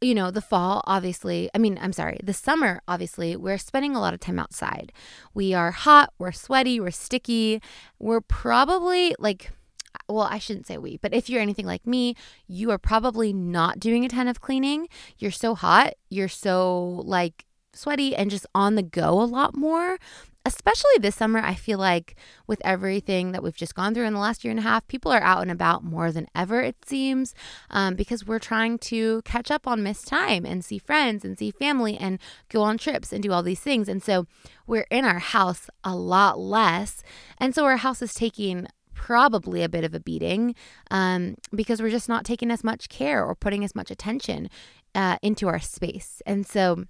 you 0.00 0.14
know, 0.14 0.30
the 0.30 0.40
fall, 0.40 0.82
obviously, 0.86 1.50
I 1.54 1.58
mean, 1.58 1.78
I'm 1.80 1.92
sorry, 1.92 2.18
the 2.22 2.32
summer, 2.32 2.80
obviously, 2.86 3.36
we're 3.36 3.58
spending 3.58 3.96
a 3.96 4.00
lot 4.00 4.14
of 4.14 4.20
time 4.20 4.38
outside. 4.38 4.92
We 5.34 5.54
are 5.54 5.72
hot, 5.72 6.12
we're 6.18 6.32
sweaty, 6.32 6.78
we're 6.78 6.90
sticky. 6.90 7.60
We're 7.98 8.20
probably 8.20 9.14
like, 9.18 9.50
uh, 9.94 10.12
well, 10.12 10.28
I 10.30 10.38
shouldn't 10.38 10.66
say 10.66 10.78
we, 10.78 10.98
but 10.98 11.12
if 11.12 11.28
you're 11.28 11.42
anything 11.42 11.66
like 11.66 11.86
me, 11.86 12.14
you 12.46 12.70
are 12.70 12.78
probably 12.78 13.32
not 13.32 13.80
doing 13.80 14.04
a 14.04 14.08
ton 14.08 14.28
of 14.28 14.40
cleaning. 14.40 14.88
You're 15.18 15.32
so 15.32 15.54
hot, 15.54 15.94
you're 16.10 16.28
so 16.28 17.02
like 17.04 17.44
sweaty 17.78 18.14
and 18.14 18.30
just 18.30 18.46
on 18.54 18.74
the 18.74 18.82
go 18.82 19.20
a 19.20 19.24
lot 19.24 19.56
more. 19.56 19.98
Especially 20.44 20.92
this 21.00 21.16
summer, 21.16 21.40
I 21.40 21.54
feel 21.54 21.78
like 21.78 22.16
with 22.46 22.62
everything 22.64 23.32
that 23.32 23.42
we've 23.42 23.56
just 23.56 23.74
gone 23.74 23.92
through 23.92 24.06
in 24.06 24.14
the 24.14 24.20
last 24.20 24.44
year 24.44 24.50
and 24.50 24.60
a 24.60 24.62
half, 24.62 24.86
people 24.88 25.12
are 25.12 25.20
out 25.20 25.42
and 25.42 25.50
about 25.50 25.84
more 25.84 26.10
than 26.10 26.26
ever, 26.34 26.62
it 26.62 26.76
seems, 26.86 27.34
um, 27.68 27.96
because 27.96 28.26
we're 28.26 28.38
trying 28.38 28.78
to 28.78 29.20
catch 29.26 29.50
up 29.50 29.66
on 29.66 29.82
missed 29.82 30.06
time 30.06 30.46
and 30.46 30.64
see 30.64 30.78
friends 30.78 31.22
and 31.22 31.38
see 31.38 31.50
family 31.50 31.98
and 31.98 32.18
go 32.48 32.62
on 32.62 32.78
trips 32.78 33.12
and 33.12 33.22
do 33.22 33.32
all 33.32 33.42
these 33.42 33.60
things. 33.60 33.88
And 33.88 34.02
so 34.02 34.26
we're 34.66 34.86
in 34.90 35.04
our 35.04 35.18
house 35.18 35.68
a 35.84 35.94
lot 35.94 36.38
less. 36.38 37.02
And 37.36 37.54
so 37.54 37.66
our 37.66 37.76
house 37.76 38.00
is 38.00 38.14
taking 38.14 38.68
probably 38.94 39.62
a 39.62 39.68
bit 39.68 39.84
of 39.84 39.94
a 39.94 40.00
beating 40.00 40.54
um, 40.90 41.36
because 41.54 41.80
we're 41.80 41.90
just 41.90 42.08
not 42.08 42.24
taking 42.24 42.50
as 42.50 42.64
much 42.64 42.88
care 42.88 43.24
or 43.24 43.34
putting 43.34 43.64
as 43.64 43.74
much 43.74 43.90
attention 43.90 44.50
uh, 44.94 45.16
into 45.22 45.46
our 45.46 45.60
space. 45.60 46.20
And 46.26 46.46
so, 46.46 46.84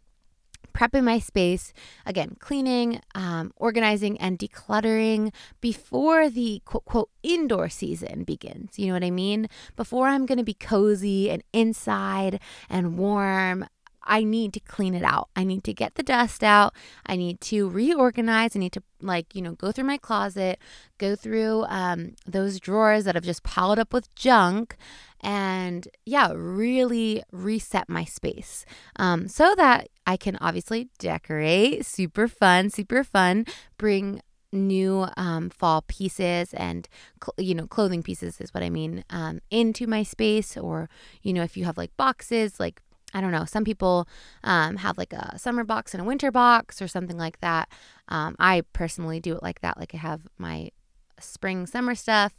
prepping 0.72 1.04
my 1.04 1.18
space, 1.18 1.72
again, 2.06 2.36
cleaning, 2.38 3.00
um, 3.14 3.52
organizing, 3.56 4.18
and 4.20 4.38
decluttering 4.38 5.32
before 5.60 6.30
the 6.30 6.62
quote, 6.64 6.84
quote, 6.84 7.10
indoor 7.22 7.68
season 7.68 8.24
begins. 8.24 8.78
You 8.78 8.88
know 8.88 8.94
what 8.94 9.04
I 9.04 9.10
mean? 9.10 9.48
Before 9.76 10.08
I'm 10.08 10.26
going 10.26 10.38
to 10.38 10.44
be 10.44 10.54
cozy 10.54 11.30
and 11.30 11.42
inside 11.52 12.40
and 12.68 12.98
warm, 12.98 13.66
I 14.08 14.24
need 14.24 14.54
to 14.54 14.60
clean 14.60 14.94
it 14.94 15.04
out. 15.04 15.28
I 15.36 15.44
need 15.44 15.62
to 15.64 15.74
get 15.74 15.94
the 15.94 16.02
dust 16.02 16.42
out. 16.42 16.74
I 17.04 17.14
need 17.14 17.40
to 17.42 17.68
reorganize. 17.68 18.56
I 18.56 18.58
need 18.58 18.72
to, 18.72 18.82
like, 19.02 19.34
you 19.34 19.42
know, 19.42 19.52
go 19.52 19.70
through 19.70 19.84
my 19.84 19.98
closet, 19.98 20.58
go 20.96 21.14
through 21.14 21.66
um, 21.68 22.14
those 22.26 22.58
drawers 22.58 23.04
that 23.04 23.14
have 23.14 23.24
just 23.24 23.42
piled 23.42 23.78
up 23.78 23.92
with 23.92 24.12
junk, 24.14 24.76
and 25.20 25.88
yeah, 26.06 26.32
really 26.34 27.22
reset 27.32 27.88
my 27.88 28.04
space 28.04 28.64
um, 28.96 29.28
so 29.28 29.54
that 29.56 29.88
I 30.08 30.16
can 30.16 30.38
obviously 30.40 30.88
decorate. 30.98 31.84
Super 31.84 32.28
fun, 32.28 32.70
super 32.70 33.04
fun. 33.04 33.44
Bring 33.76 34.22
new 34.50 35.06
um, 35.18 35.50
fall 35.50 35.82
pieces 35.82 36.54
and 36.54 36.88
cl- 37.22 37.34
you 37.46 37.54
know 37.54 37.66
clothing 37.66 38.02
pieces 38.02 38.40
is 38.40 38.54
what 38.54 38.62
i 38.62 38.70
mean 38.70 39.04
um, 39.10 39.40
into 39.50 39.86
my 39.86 40.02
space 40.02 40.56
or 40.56 40.88
you 41.20 41.34
know 41.34 41.42
if 41.42 41.54
you 41.54 41.66
have 41.66 41.76
like 41.76 41.94
boxes 41.98 42.58
like 42.58 42.80
I 43.14 43.22
don't 43.22 43.32
know. 43.32 43.46
Some 43.46 43.64
people 43.64 44.06
um, 44.44 44.76
have 44.76 44.98
like 44.98 45.14
a 45.14 45.38
summer 45.38 45.64
box 45.64 45.94
and 45.94 46.02
a 46.02 46.04
winter 46.04 46.30
box 46.30 46.82
or 46.82 46.88
something 46.88 47.16
like 47.16 47.40
that. 47.40 47.70
Um, 48.08 48.36
I 48.38 48.64
personally 48.74 49.18
do 49.18 49.34
it 49.34 49.42
like 49.42 49.62
that. 49.62 49.78
Like 49.78 49.94
I 49.94 49.96
have 49.96 50.28
my 50.36 50.72
spring, 51.18 51.66
summer 51.66 51.94
stuff, 51.94 52.34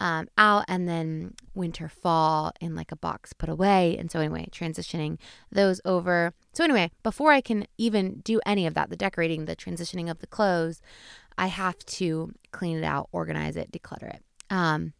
um, 0.00 0.28
out 0.36 0.64
and 0.68 0.88
then 0.88 1.34
winter, 1.54 1.88
fall 1.88 2.52
in 2.60 2.74
like 2.74 2.92
a 2.92 2.96
box 2.96 3.32
put 3.32 3.48
away. 3.48 3.96
And 3.98 4.10
so, 4.10 4.20
anyway, 4.20 4.48
transitioning 4.50 5.18
those 5.50 5.80
over. 5.84 6.34
So, 6.52 6.64
anyway, 6.64 6.90
before 7.02 7.32
I 7.32 7.40
can 7.40 7.66
even 7.78 8.20
do 8.20 8.40
any 8.44 8.66
of 8.66 8.74
that, 8.74 8.90
the 8.90 8.96
decorating, 8.96 9.44
the 9.44 9.56
transitioning 9.56 10.10
of 10.10 10.18
the 10.18 10.26
clothes, 10.26 10.80
I 11.38 11.48
have 11.48 11.78
to 11.86 12.32
clean 12.52 12.78
it 12.78 12.84
out, 12.84 13.08
organize 13.12 13.56
it, 13.56 13.72
declutter 13.72 14.14
it. 14.14 14.22
Um, 14.50 14.92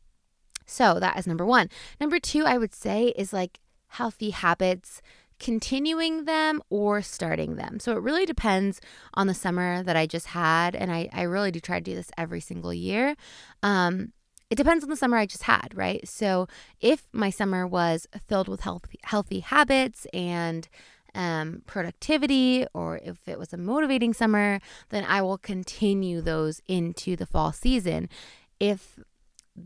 so, 0.65 0.99
that 0.99 1.19
is 1.19 1.27
number 1.27 1.47
one. 1.47 1.69
Number 2.01 2.19
two, 2.19 2.45
I 2.45 2.59
would 2.59 2.75
say, 2.75 3.13
is 3.17 3.33
like 3.33 3.61
healthy 3.89 4.31
habits 4.31 5.03
continuing 5.39 6.25
them 6.25 6.63
or 6.71 7.03
starting 7.03 7.57
them. 7.57 7.79
So 7.79 7.93
it 7.93 8.03
really 8.03 8.25
depends 8.25 8.81
on 9.15 9.27
the 9.27 9.35
summer 9.35 9.83
that 9.83 9.97
I 9.97 10.07
just 10.07 10.29
had. 10.29 10.75
And 10.75 10.91
I, 10.91 11.09
I 11.13 11.23
really 11.23 11.51
do 11.51 11.61
try 11.61 11.79
to 11.79 11.85
do 11.85 11.95
this 11.95 12.11
every 12.17 12.41
single 12.41 12.73
year. 12.73 13.17
Um, 13.63 14.13
it 14.51 14.57
depends 14.57 14.85
on 14.85 14.91
the 14.91 14.97
summer 14.97 15.17
I 15.17 15.27
just 15.27 15.45
had, 15.45 15.73
right? 15.75 16.07
So 16.07 16.47
if 16.81 17.05
my 17.13 17.31
summer 17.31 17.67
was 17.67 18.07
filled 18.29 18.49
with 18.49 18.61
healthy, 18.61 18.99
healthy 19.03 19.41
habits 19.41 20.07
and 20.13 20.69
um, 21.15 21.63
productivity, 21.67 22.67
or 22.75 22.99
if 22.99 23.27
it 23.27 23.39
was 23.39 23.53
a 23.53 23.57
motivating 23.57 24.13
summer, 24.13 24.61
then 24.91 25.05
I 25.05 25.23
will 25.23 25.39
continue 25.39 26.21
those 26.21 26.61
into 26.69 27.17
the 27.17 27.27
fall 27.27 27.53
season. 27.53 28.09
If 28.61 28.99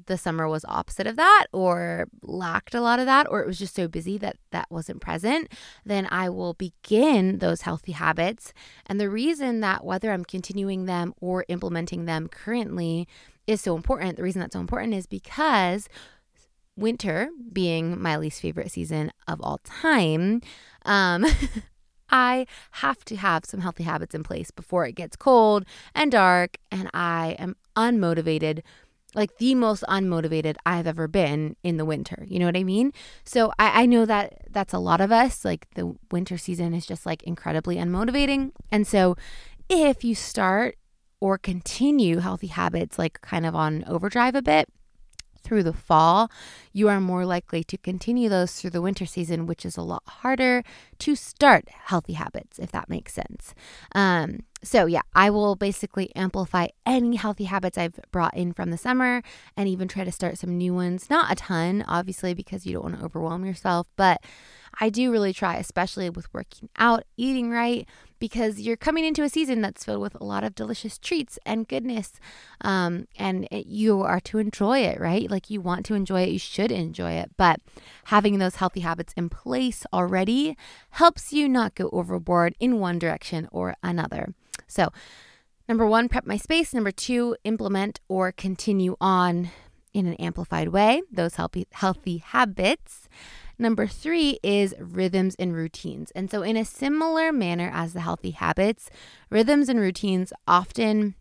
the 0.06 0.16
summer 0.16 0.48
was 0.48 0.64
opposite 0.66 1.06
of 1.06 1.16
that 1.16 1.46
or 1.52 2.06
lacked 2.22 2.74
a 2.74 2.80
lot 2.80 3.00
of 3.00 3.06
that 3.06 3.26
or 3.28 3.40
it 3.40 3.46
was 3.46 3.58
just 3.58 3.74
so 3.74 3.88
busy 3.88 4.16
that 4.18 4.36
that 4.52 4.66
wasn't 4.70 5.00
present 5.00 5.52
then 5.84 6.06
i 6.12 6.28
will 6.28 6.54
begin 6.54 7.38
those 7.38 7.62
healthy 7.62 7.92
habits 7.92 8.52
and 8.86 9.00
the 9.00 9.10
reason 9.10 9.58
that 9.60 9.84
whether 9.84 10.12
i'm 10.12 10.24
continuing 10.24 10.86
them 10.86 11.12
or 11.20 11.44
implementing 11.48 12.04
them 12.04 12.28
currently 12.28 13.08
is 13.46 13.60
so 13.60 13.76
important 13.76 14.16
the 14.16 14.22
reason 14.22 14.40
that's 14.40 14.54
so 14.54 14.60
important 14.60 14.94
is 14.94 15.06
because 15.06 15.88
winter 16.76 17.28
being 17.52 18.00
my 18.00 18.16
least 18.16 18.40
favorite 18.40 18.70
season 18.70 19.10
of 19.26 19.40
all 19.42 19.58
time 19.64 20.40
um 20.84 21.24
I 22.12 22.46
have 22.72 23.04
to 23.04 23.16
have 23.16 23.44
some 23.44 23.60
healthy 23.60 23.84
habits 23.84 24.16
in 24.16 24.24
place 24.24 24.50
before 24.50 24.84
it 24.84 24.96
gets 24.96 25.16
cold 25.16 25.64
and 25.94 26.10
dark 26.10 26.56
and 26.70 26.90
I 26.92 27.36
am 27.38 27.54
unmotivated 27.76 28.62
like 29.14 29.38
the 29.38 29.54
most 29.54 29.82
unmotivated 29.88 30.56
I've 30.64 30.86
ever 30.86 31.08
been 31.08 31.56
in 31.62 31.76
the 31.76 31.84
winter. 31.84 32.24
You 32.28 32.38
know 32.38 32.46
what 32.46 32.56
I 32.56 32.64
mean? 32.64 32.92
So 33.24 33.52
I, 33.58 33.82
I 33.82 33.86
know 33.86 34.04
that 34.06 34.46
that's 34.50 34.72
a 34.72 34.78
lot 34.78 35.00
of 35.00 35.10
us. 35.10 35.44
Like 35.44 35.66
the 35.74 35.96
winter 36.10 36.38
season 36.38 36.74
is 36.74 36.86
just 36.86 37.06
like 37.06 37.22
incredibly 37.24 37.76
unmotivating. 37.76 38.52
And 38.70 38.86
so 38.86 39.16
if 39.68 40.04
you 40.04 40.14
start 40.14 40.76
or 41.20 41.38
continue 41.38 42.18
healthy 42.18 42.48
habits 42.48 42.98
like 42.98 43.20
kind 43.20 43.46
of 43.46 43.54
on 43.54 43.84
overdrive 43.86 44.34
a 44.34 44.42
bit, 44.42 44.68
through 45.42 45.62
the 45.62 45.72
fall, 45.72 46.30
you 46.72 46.88
are 46.88 47.00
more 47.00 47.24
likely 47.24 47.64
to 47.64 47.76
continue 47.76 48.28
those 48.28 48.52
through 48.52 48.70
the 48.70 48.82
winter 48.82 49.06
season, 49.06 49.46
which 49.46 49.64
is 49.64 49.76
a 49.76 49.82
lot 49.82 50.02
harder 50.06 50.62
to 50.98 51.16
start 51.16 51.68
healthy 51.68 52.12
habits, 52.14 52.58
if 52.58 52.70
that 52.72 52.88
makes 52.88 53.12
sense. 53.12 53.54
Um, 53.94 54.40
so, 54.62 54.86
yeah, 54.86 55.00
I 55.14 55.30
will 55.30 55.56
basically 55.56 56.14
amplify 56.14 56.68
any 56.84 57.16
healthy 57.16 57.44
habits 57.44 57.78
I've 57.78 57.98
brought 58.12 58.36
in 58.36 58.52
from 58.52 58.70
the 58.70 58.78
summer 58.78 59.22
and 59.56 59.68
even 59.68 59.88
try 59.88 60.04
to 60.04 60.12
start 60.12 60.38
some 60.38 60.56
new 60.56 60.74
ones. 60.74 61.08
Not 61.08 61.32
a 61.32 61.34
ton, 61.34 61.84
obviously, 61.88 62.34
because 62.34 62.66
you 62.66 62.74
don't 62.74 62.84
want 62.84 62.98
to 62.98 63.04
overwhelm 63.04 63.44
yourself, 63.44 63.86
but 63.96 64.22
I 64.78 64.90
do 64.90 65.10
really 65.10 65.32
try, 65.32 65.56
especially 65.56 66.10
with 66.10 66.32
working 66.32 66.68
out, 66.76 67.04
eating 67.16 67.50
right, 67.50 67.88
because 68.20 68.60
you're 68.60 68.76
coming 68.76 69.04
into 69.04 69.24
a 69.24 69.28
season 69.28 69.60
that's 69.62 69.84
filled 69.84 70.00
with 70.00 70.14
a 70.20 70.24
lot 70.24 70.44
of 70.44 70.54
delicious 70.54 70.98
treats 70.98 71.38
and 71.44 71.66
goodness. 71.66 72.20
Um, 72.60 73.08
and 73.18 73.48
it, 73.50 73.66
you 73.66 74.02
are 74.02 74.20
to 74.20 74.38
enjoy 74.38 74.80
it, 74.80 75.00
right? 75.00 75.28
Like 75.28 75.50
you 75.50 75.60
want 75.60 75.84
to 75.86 75.94
enjoy 75.94 76.22
it, 76.22 76.30
you 76.30 76.38
should 76.38 76.70
enjoy 76.70 77.12
it. 77.12 77.30
But 77.36 77.60
having 78.04 78.38
those 78.38 78.56
healthy 78.56 78.80
habits 78.80 79.12
in 79.16 79.30
place 79.30 79.84
already 79.92 80.56
helps 80.90 81.32
you 81.32 81.48
not 81.48 81.74
go 81.74 81.90
overboard 81.92 82.54
in 82.60 82.78
one 82.78 82.98
direction 82.98 83.48
or 83.50 83.74
another. 83.82 84.34
So, 84.68 84.92
number 85.68 85.86
one, 85.86 86.08
prep 86.08 86.26
my 86.26 86.36
space. 86.36 86.72
Number 86.72 86.92
two, 86.92 87.36
implement 87.42 88.00
or 88.08 88.30
continue 88.30 88.96
on 89.00 89.50
in 89.92 90.06
an 90.06 90.14
amplified 90.14 90.68
way 90.68 91.02
those 91.10 91.34
healthy 91.34 91.66
healthy 91.72 92.18
habits. 92.18 93.08
Number 93.60 93.86
three 93.86 94.38
is 94.42 94.74
rhythms 94.80 95.36
and 95.38 95.54
routines. 95.54 96.10
And 96.12 96.30
so, 96.30 96.40
in 96.40 96.56
a 96.56 96.64
similar 96.64 97.30
manner 97.30 97.70
as 97.74 97.92
the 97.92 98.00
healthy 98.00 98.30
habits, 98.30 98.88
rhythms 99.28 99.68
and 99.68 99.78
routines 99.78 100.32
often 100.48 101.14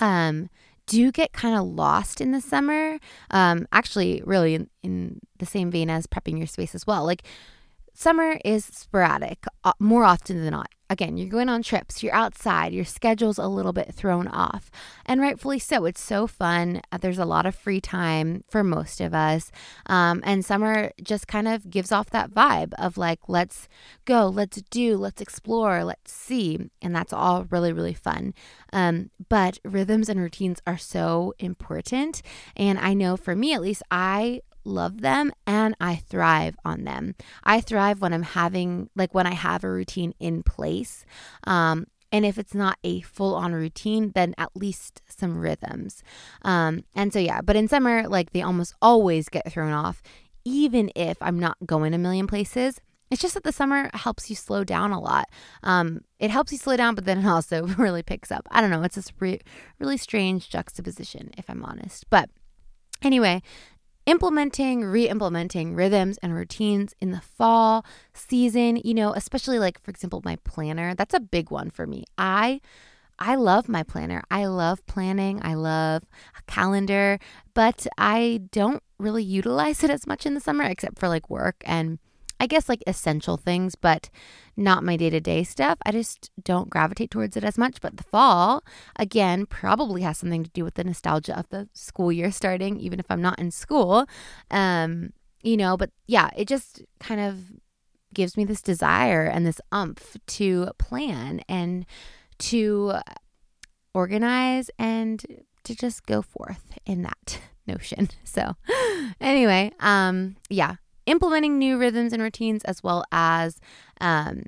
um, 0.00 0.50
do 0.86 1.10
get 1.10 1.32
kind 1.32 1.58
of 1.58 1.64
lost 1.66 2.20
in 2.20 2.30
the 2.30 2.40
summer. 2.40 3.00
Um, 3.32 3.66
actually, 3.72 4.22
really 4.24 4.54
in, 4.54 4.70
in 4.84 5.20
the 5.38 5.46
same 5.46 5.72
vein 5.72 5.90
as 5.90 6.06
prepping 6.06 6.38
your 6.38 6.46
space 6.46 6.76
as 6.76 6.86
well. 6.86 7.04
Like, 7.04 7.24
summer 7.92 8.38
is 8.44 8.64
sporadic 8.64 9.44
uh, 9.64 9.72
more 9.80 10.04
often 10.04 10.44
than 10.44 10.52
not 10.52 10.68
again, 10.90 11.16
you're 11.16 11.28
going 11.28 11.48
on 11.48 11.62
trips, 11.62 12.02
you're 12.02 12.14
outside, 12.14 12.72
your 12.72 12.84
schedule's 12.84 13.38
a 13.38 13.46
little 13.46 13.72
bit 13.72 13.94
thrown 13.94 14.28
off. 14.28 14.70
And 15.06 15.20
rightfully 15.20 15.58
so. 15.58 15.84
It's 15.86 16.00
so 16.00 16.26
fun. 16.26 16.82
Uh, 16.92 16.98
there's 16.98 17.18
a 17.18 17.24
lot 17.24 17.46
of 17.46 17.54
free 17.54 17.80
time 17.80 18.44
for 18.48 18.62
most 18.62 19.00
of 19.00 19.14
us. 19.14 19.50
Um, 19.86 20.20
and 20.24 20.44
summer 20.44 20.92
just 21.02 21.26
kind 21.26 21.48
of 21.48 21.70
gives 21.70 21.90
off 21.90 22.10
that 22.10 22.30
vibe 22.30 22.72
of 22.78 22.96
like, 22.96 23.20
let's 23.28 23.68
go, 24.04 24.26
let's 24.28 24.62
do, 24.70 24.96
let's 24.96 25.20
explore, 25.20 25.84
let's 25.84 26.12
see. 26.12 26.70
And 26.82 26.94
that's 26.94 27.12
all 27.12 27.44
really, 27.50 27.72
really 27.72 27.94
fun. 27.94 28.34
Um, 28.72 29.10
but 29.28 29.58
rhythms 29.64 30.08
and 30.08 30.20
routines 30.20 30.60
are 30.66 30.78
so 30.78 31.34
important. 31.38 32.22
And 32.56 32.78
I 32.78 32.94
know 32.94 33.16
for 33.16 33.34
me, 33.34 33.54
at 33.54 33.62
least, 33.62 33.82
I 33.90 34.42
love 34.64 35.00
them 35.00 35.32
and 35.46 35.74
I 35.80 35.96
thrive 35.96 36.56
on 36.64 36.84
them. 36.84 37.14
I 37.42 37.60
thrive 37.60 38.00
when 38.00 38.12
I'm 38.12 38.22
having, 38.22 38.90
like, 38.96 39.14
when 39.14 39.26
I 39.26 39.34
have 39.34 39.64
a 39.64 39.70
routine 39.70 40.14
in 40.18 40.42
place. 40.42 41.04
Um, 41.44 41.86
and 42.14 42.24
if 42.24 42.38
it's 42.38 42.54
not 42.54 42.78
a 42.84 43.00
full 43.00 43.34
on 43.34 43.52
routine, 43.52 44.12
then 44.14 44.34
at 44.38 44.56
least 44.56 45.02
some 45.08 45.36
rhythms. 45.36 46.02
Um, 46.42 46.84
and 46.94 47.12
so, 47.12 47.18
yeah, 47.18 47.40
but 47.40 47.56
in 47.56 47.66
summer, 47.66 48.06
like, 48.08 48.30
they 48.30 48.42
almost 48.42 48.74
always 48.80 49.28
get 49.28 49.50
thrown 49.50 49.72
off, 49.72 50.00
even 50.44 50.90
if 50.94 51.16
I'm 51.20 51.40
not 51.40 51.56
going 51.66 51.92
a 51.92 51.98
million 51.98 52.26
places. 52.28 52.80
It's 53.10 53.20
just 53.20 53.34
that 53.34 53.44
the 53.44 53.52
summer 53.52 53.90
helps 53.94 54.30
you 54.30 54.36
slow 54.36 54.64
down 54.64 54.92
a 54.92 55.00
lot. 55.00 55.28
Um, 55.62 56.02
it 56.18 56.30
helps 56.30 56.52
you 56.52 56.58
slow 56.58 56.76
down, 56.76 56.94
but 56.94 57.04
then 57.04 57.18
it 57.18 57.26
also 57.26 57.66
really 57.66 58.02
picks 58.02 58.30
up. 58.30 58.46
I 58.50 58.60
don't 58.60 58.70
know. 58.70 58.82
It's 58.82 58.96
this 58.96 59.12
re- 59.18 59.40
really 59.78 59.96
strange 59.96 60.48
juxtaposition, 60.48 61.32
if 61.36 61.50
I'm 61.50 61.64
honest. 61.64 62.08
But 62.10 62.30
anyway, 63.02 63.42
implementing, 64.06 64.84
re 64.84 65.08
implementing 65.08 65.74
rhythms 65.74 66.18
and 66.22 66.34
routines 66.34 66.94
in 67.00 67.10
the 67.10 67.20
fall 67.20 67.84
season, 68.12 68.80
you 68.84 68.94
know, 68.94 69.12
especially 69.14 69.58
like, 69.58 69.80
for 69.82 69.90
example, 69.90 70.22
my 70.24 70.36
planner, 70.44 70.94
that's 70.94 71.14
a 71.14 71.20
big 71.20 71.50
one 71.50 71.70
for 71.70 71.86
me. 71.86 72.04
I 72.18 72.60
I 73.18 73.36
love 73.36 73.68
my 73.68 73.84
planner. 73.84 74.22
I 74.30 74.46
love 74.46 74.84
planning. 74.86 75.40
I 75.42 75.54
love 75.54 76.02
a 76.36 76.42
calendar, 76.50 77.20
but 77.54 77.86
I 77.96 78.42
don't 78.50 78.82
really 78.98 79.22
utilize 79.22 79.84
it 79.84 79.90
as 79.90 80.06
much 80.06 80.26
in 80.26 80.34
the 80.34 80.40
summer 80.40 80.64
except 80.64 80.98
for 80.98 81.08
like 81.08 81.30
work 81.30 81.56
and 81.64 81.98
I 82.44 82.46
guess 82.46 82.68
like 82.68 82.84
essential 82.86 83.38
things, 83.38 83.74
but 83.74 84.10
not 84.54 84.84
my 84.84 84.98
day 84.98 85.08
to 85.08 85.18
day 85.18 85.44
stuff. 85.44 85.78
I 85.86 85.92
just 85.92 86.30
don't 86.44 86.68
gravitate 86.68 87.10
towards 87.10 87.38
it 87.38 87.42
as 87.42 87.56
much. 87.56 87.80
But 87.80 87.96
the 87.96 88.02
fall, 88.02 88.62
again, 88.96 89.46
probably 89.46 90.02
has 90.02 90.18
something 90.18 90.44
to 90.44 90.50
do 90.50 90.62
with 90.62 90.74
the 90.74 90.84
nostalgia 90.84 91.38
of 91.38 91.48
the 91.48 91.70
school 91.72 92.12
year 92.12 92.30
starting, 92.30 92.76
even 92.78 93.00
if 93.00 93.06
I'm 93.08 93.22
not 93.22 93.38
in 93.38 93.50
school. 93.50 94.04
Um, 94.50 95.14
you 95.42 95.56
know, 95.56 95.78
but 95.78 95.88
yeah, 96.06 96.28
it 96.36 96.46
just 96.46 96.82
kind 97.00 97.18
of 97.18 97.38
gives 98.12 98.36
me 98.36 98.44
this 98.44 98.60
desire 98.60 99.24
and 99.24 99.46
this 99.46 99.60
umph 99.72 100.14
to 100.26 100.68
plan 100.78 101.40
and 101.48 101.86
to 102.40 102.92
organize 103.94 104.70
and 104.78 105.24
to 105.62 105.74
just 105.74 106.04
go 106.04 106.20
forth 106.20 106.76
in 106.84 107.00
that 107.04 107.40
notion. 107.66 108.10
So, 108.22 108.56
anyway, 109.18 109.72
um, 109.80 110.36
yeah, 110.50 110.74
implementing 111.06 111.58
new 111.58 111.78
rhythms 111.78 112.12
and 112.12 112.22
routines 112.22 112.64
as 112.64 112.82
well 112.82 113.04
as 113.12 113.60
um, 114.00 114.44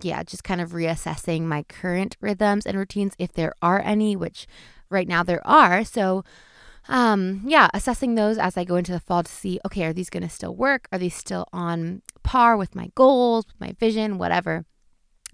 yeah, 0.00 0.22
just 0.22 0.44
kind 0.44 0.60
of 0.60 0.70
reassessing 0.70 1.42
my 1.42 1.62
current 1.64 2.16
rhythms 2.20 2.66
and 2.66 2.78
routines 2.78 3.14
if 3.18 3.32
there 3.32 3.52
are 3.60 3.80
any, 3.80 4.16
which 4.16 4.46
right 4.88 5.08
now 5.08 5.22
there 5.22 5.46
are. 5.46 5.84
So, 5.84 6.24
um, 6.88 7.42
yeah, 7.46 7.68
assessing 7.74 8.14
those 8.14 8.38
as 8.38 8.56
I 8.56 8.64
go 8.64 8.76
into 8.76 8.92
the 8.92 9.00
fall 9.00 9.22
to 9.22 9.30
see, 9.30 9.60
okay, 9.66 9.84
are 9.84 9.92
these 9.92 10.10
going 10.10 10.22
to 10.22 10.28
still 10.28 10.54
work? 10.54 10.88
Are 10.92 10.98
these 10.98 11.14
still 11.14 11.46
on 11.52 12.02
par 12.22 12.56
with 12.56 12.74
my 12.74 12.90
goals, 12.94 13.46
with 13.46 13.60
my 13.60 13.72
vision, 13.78 14.18
whatever, 14.18 14.64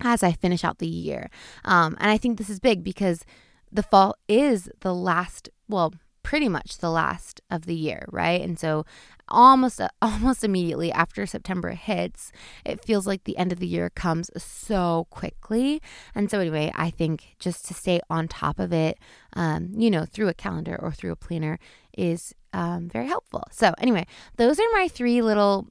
as 0.00 0.22
I 0.22 0.32
finish 0.32 0.64
out 0.64 0.78
the 0.78 0.86
year? 0.86 1.30
Um, 1.64 1.96
and 2.00 2.10
I 2.10 2.18
think 2.18 2.38
this 2.38 2.50
is 2.50 2.60
big 2.60 2.82
because 2.82 3.24
the 3.70 3.82
fall 3.82 4.16
is 4.28 4.70
the 4.80 4.94
last, 4.94 5.48
well, 5.68 5.94
pretty 6.22 6.48
much 6.48 6.78
the 6.78 6.90
last 6.90 7.40
of 7.50 7.66
the 7.66 7.74
year, 7.74 8.04
right? 8.10 8.40
And 8.40 8.58
so 8.58 8.84
almost 9.28 9.80
almost 10.02 10.44
immediately 10.44 10.92
after 10.92 11.26
September 11.26 11.70
hits, 11.70 12.32
it 12.64 12.84
feels 12.84 13.06
like 13.06 13.24
the 13.24 13.36
end 13.36 13.52
of 13.52 13.60
the 13.60 13.66
year 13.66 13.90
comes 13.90 14.30
so 14.36 15.06
quickly. 15.10 15.80
And 16.14 16.30
so 16.30 16.40
anyway, 16.40 16.72
I 16.74 16.90
think 16.90 17.36
just 17.38 17.66
to 17.66 17.74
stay 17.74 18.00
on 18.10 18.28
top 18.28 18.58
of 18.58 18.72
it, 18.72 18.98
um, 19.34 19.72
you 19.76 19.90
know, 19.90 20.04
through 20.04 20.28
a 20.28 20.34
calendar 20.34 20.78
or 20.80 20.92
through 20.92 21.12
a 21.12 21.16
planner 21.16 21.58
is 21.96 22.34
um, 22.52 22.88
very 22.88 23.06
helpful. 23.06 23.44
So, 23.50 23.74
anyway, 23.78 24.06
those 24.36 24.58
are 24.58 24.72
my 24.72 24.88
three 24.88 25.22
little, 25.22 25.68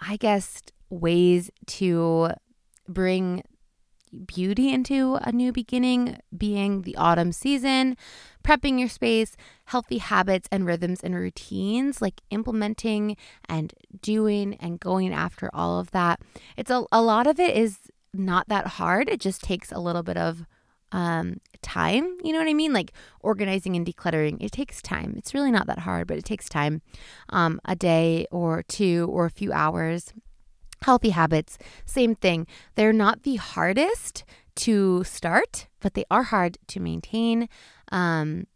I 0.00 0.16
guess, 0.16 0.62
ways 0.88 1.50
to 1.66 2.30
bring 2.88 3.42
beauty 4.26 4.72
into 4.72 5.18
a 5.22 5.32
new 5.32 5.52
beginning, 5.52 6.18
being 6.36 6.82
the 6.82 6.96
autumn 6.96 7.32
season, 7.32 7.96
prepping 8.44 8.78
your 8.78 8.88
space, 8.88 9.36
healthy 9.66 9.98
habits 9.98 10.48
and 10.52 10.66
rhythms 10.66 11.00
and 11.02 11.14
routines, 11.14 12.02
like 12.02 12.20
implementing 12.30 13.16
and 13.48 13.72
doing 14.00 14.54
and 14.56 14.80
going 14.80 15.12
after 15.12 15.50
all 15.52 15.78
of 15.78 15.90
that. 15.92 16.20
It's 16.56 16.70
a, 16.70 16.84
a 16.92 17.02
lot 17.02 17.26
of 17.26 17.38
it 17.40 17.56
is 17.56 17.78
not 18.12 18.48
that 18.48 18.66
hard. 18.66 19.08
It 19.08 19.20
just 19.20 19.42
takes 19.42 19.72
a 19.72 19.78
little 19.78 20.02
bit 20.02 20.16
of 20.16 20.44
um, 20.92 21.40
time. 21.62 22.18
You 22.22 22.32
know 22.32 22.38
what 22.38 22.48
I 22.48 22.54
mean? 22.54 22.72
Like 22.72 22.92
organizing 23.20 23.76
and 23.76 23.86
decluttering. 23.86 24.42
It 24.42 24.52
takes 24.52 24.82
time. 24.82 25.14
It's 25.16 25.34
really 25.34 25.50
not 25.50 25.66
that 25.66 25.80
hard, 25.80 26.06
but 26.06 26.18
it 26.18 26.24
takes 26.24 26.48
time 26.48 26.82
um, 27.30 27.60
a 27.64 27.74
day 27.74 28.26
or 28.30 28.62
two 28.62 29.08
or 29.10 29.24
a 29.24 29.30
few 29.30 29.52
hours. 29.52 30.12
Healthy 30.82 31.10
habits, 31.10 31.58
same 31.84 32.14
thing. 32.14 32.46
They're 32.74 32.92
not 32.92 33.22
the 33.22 33.36
hardest 33.36 34.24
to 34.56 35.04
start, 35.04 35.68
but 35.80 35.94
they 35.94 36.04
are 36.10 36.24
hard 36.24 36.58
to 36.68 36.80
maintain. 36.80 37.48
Um, 37.90 38.46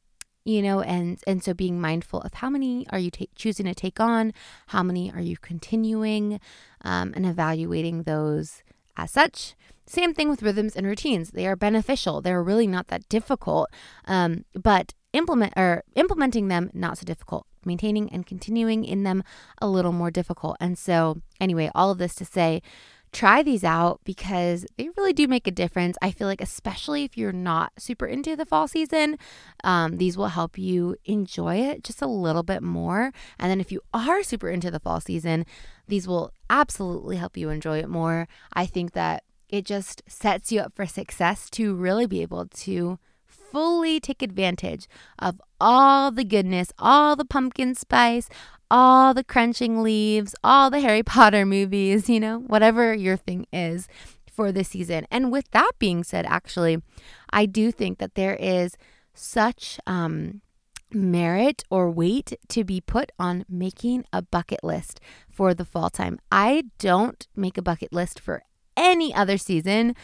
you 0.47 0.63
know 0.63 0.81
and 0.81 1.19
and 1.27 1.43
so 1.43 1.53
being 1.53 1.81
mindful 1.81 2.21
of 2.23 2.35
how 2.35 2.49
many 2.49 2.87
are 2.91 2.99
you 2.99 3.11
ta- 3.11 3.25
choosing 3.35 3.67
to 3.67 3.75
take 3.75 3.99
on 3.99 4.33
how 4.69 4.83
many 4.83 5.13
are 5.13 5.21
you 5.21 5.37
continuing 5.37 6.41
um, 6.83 7.13
and 7.17 7.27
evaluating 7.27 8.05
those 8.05 8.63
as 8.97 9.11
such 9.11 9.57
same 9.87 10.15
thing 10.15 10.31
with 10.31 10.43
rhythms 10.43 10.77
and 10.77 10.87
routines 10.87 11.33
they 11.33 11.47
are 11.47 11.57
beneficial 11.57 12.21
they're 12.23 12.43
really 12.43 12.67
not 12.67 12.87
that 12.87 13.07
difficult 13.09 13.69
um, 14.07 14.45
but 14.55 14.95
implement 15.13 15.53
or 15.57 15.83
implementing 15.97 16.47
them 16.49 16.71
not 16.73 16.97
so 16.97 17.05
difficult 17.05 17.47
maintaining 17.67 18.11
and 18.11 18.27
continuing 18.27 18.85
in 18.85 19.03
them 19.03 19.23
a 19.61 19.69
little 19.69 19.93
more 19.93 20.11
difficult. 20.11 20.57
And 20.61 20.79
so, 20.79 21.21
anyway, 21.41 21.71
all 21.75 21.91
of 21.91 21.99
this 21.99 22.15
to 22.17 22.25
say, 22.25 22.63
try 23.13 23.43
these 23.43 23.65
out 23.65 24.01
because 24.05 24.67
they 24.77 24.91
really 24.97 25.13
do 25.13 25.27
make 25.27 25.47
a 25.47 25.51
difference. 25.51 25.97
I 26.03 26.11
feel 26.11 26.27
like, 26.27 26.41
especially 26.41 27.05
if 27.05 27.17
you're 27.17 27.33
not 27.33 27.73
super 27.79 28.07
into 28.07 28.37
the 28.37 28.47
fall 28.47 28.69
season, 28.69 29.19
um, 29.65 29.97
these 29.97 30.17
will 30.17 30.29
help 30.29 30.59
you 30.59 30.97
enjoy 31.05 31.57
it 31.57 31.83
just 31.83 32.03
a 32.03 32.07
little 32.07 32.43
bit 32.43 32.63
more. 32.63 33.13
And 33.39 33.51
then, 33.51 33.61
if 33.61 33.73
you 33.73 33.81
are 33.95 34.23
super 34.23 34.51
into 34.51 34.71
the 34.71 34.81
fall 34.81 35.01
season, 35.01 35.47
these 35.89 36.07
will 36.07 36.33
absolutely 36.51 37.17
help 37.17 37.37
you 37.37 37.49
enjoy 37.51 37.79
it 37.79 37.89
more. 37.89 38.29
I 38.53 38.67
think 38.67 38.93
that 38.93 39.25
it 39.49 39.65
just 39.65 40.03
sets 40.09 40.51
you 40.51 40.61
up 40.61 40.75
for 40.75 40.87
success 40.87 41.49
to 41.51 41.75
really 41.75 42.07
be 42.07 42.23
able 42.23 42.47
to 42.47 42.99
fully 43.57 43.99
take 43.99 44.21
advantage 44.21 44.87
of 45.19 45.41
all 45.59 46.11
the 46.11 46.25
goodness, 46.25 46.71
all 46.79 47.17
the 47.17 47.25
pumpkin 47.25 47.75
spice, 47.75 48.29
all 48.71 49.15
the 49.15 49.25
crunching 49.25 49.83
leaves, 49.83 50.35
all 50.45 50.69
the 50.69 50.81
Harry 50.81 51.03
Potter 51.15 51.47
movies, 51.47 52.11
you 52.11 52.21
know, 52.21 52.41
whatever 52.41 52.93
your 52.93 53.17
thing 53.17 53.47
is 53.55 53.89
for 54.31 54.53
this 54.53 54.69
season. 54.69 55.07
And 55.11 55.33
with 55.33 55.51
that 55.53 55.71
being 55.79 56.05
said, 56.05 56.27
actually, 56.27 56.83
I 57.31 57.47
do 57.47 57.73
think 57.73 57.97
that 57.97 58.15
there 58.15 58.37
is 58.37 58.77
such 59.15 59.81
um, 59.87 60.43
merit 60.93 61.65
or 61.71 61.91
weight 61.91 62.35
to 62.49 62.63
be 62.63 62.83
put 62.83 63.11
on 63.19 63.47
making 63.49 64.05
a 64.13 64.21
bucket 64.21 64.63
list 64.63 65.01
for 65.31 65.55
the 65.55 65.65
fall 65.65 65.89
time. 65.89 66.19
I 66.31 66.65
don't 66.79 67.27
make 67.35 67.57
a 67.57 67.63
bucket 67.63 67.91
list 67.91 68.21
for 68.21 68.43
any 68.77 69.15
other 69.15 69.39
season 69.39 69.97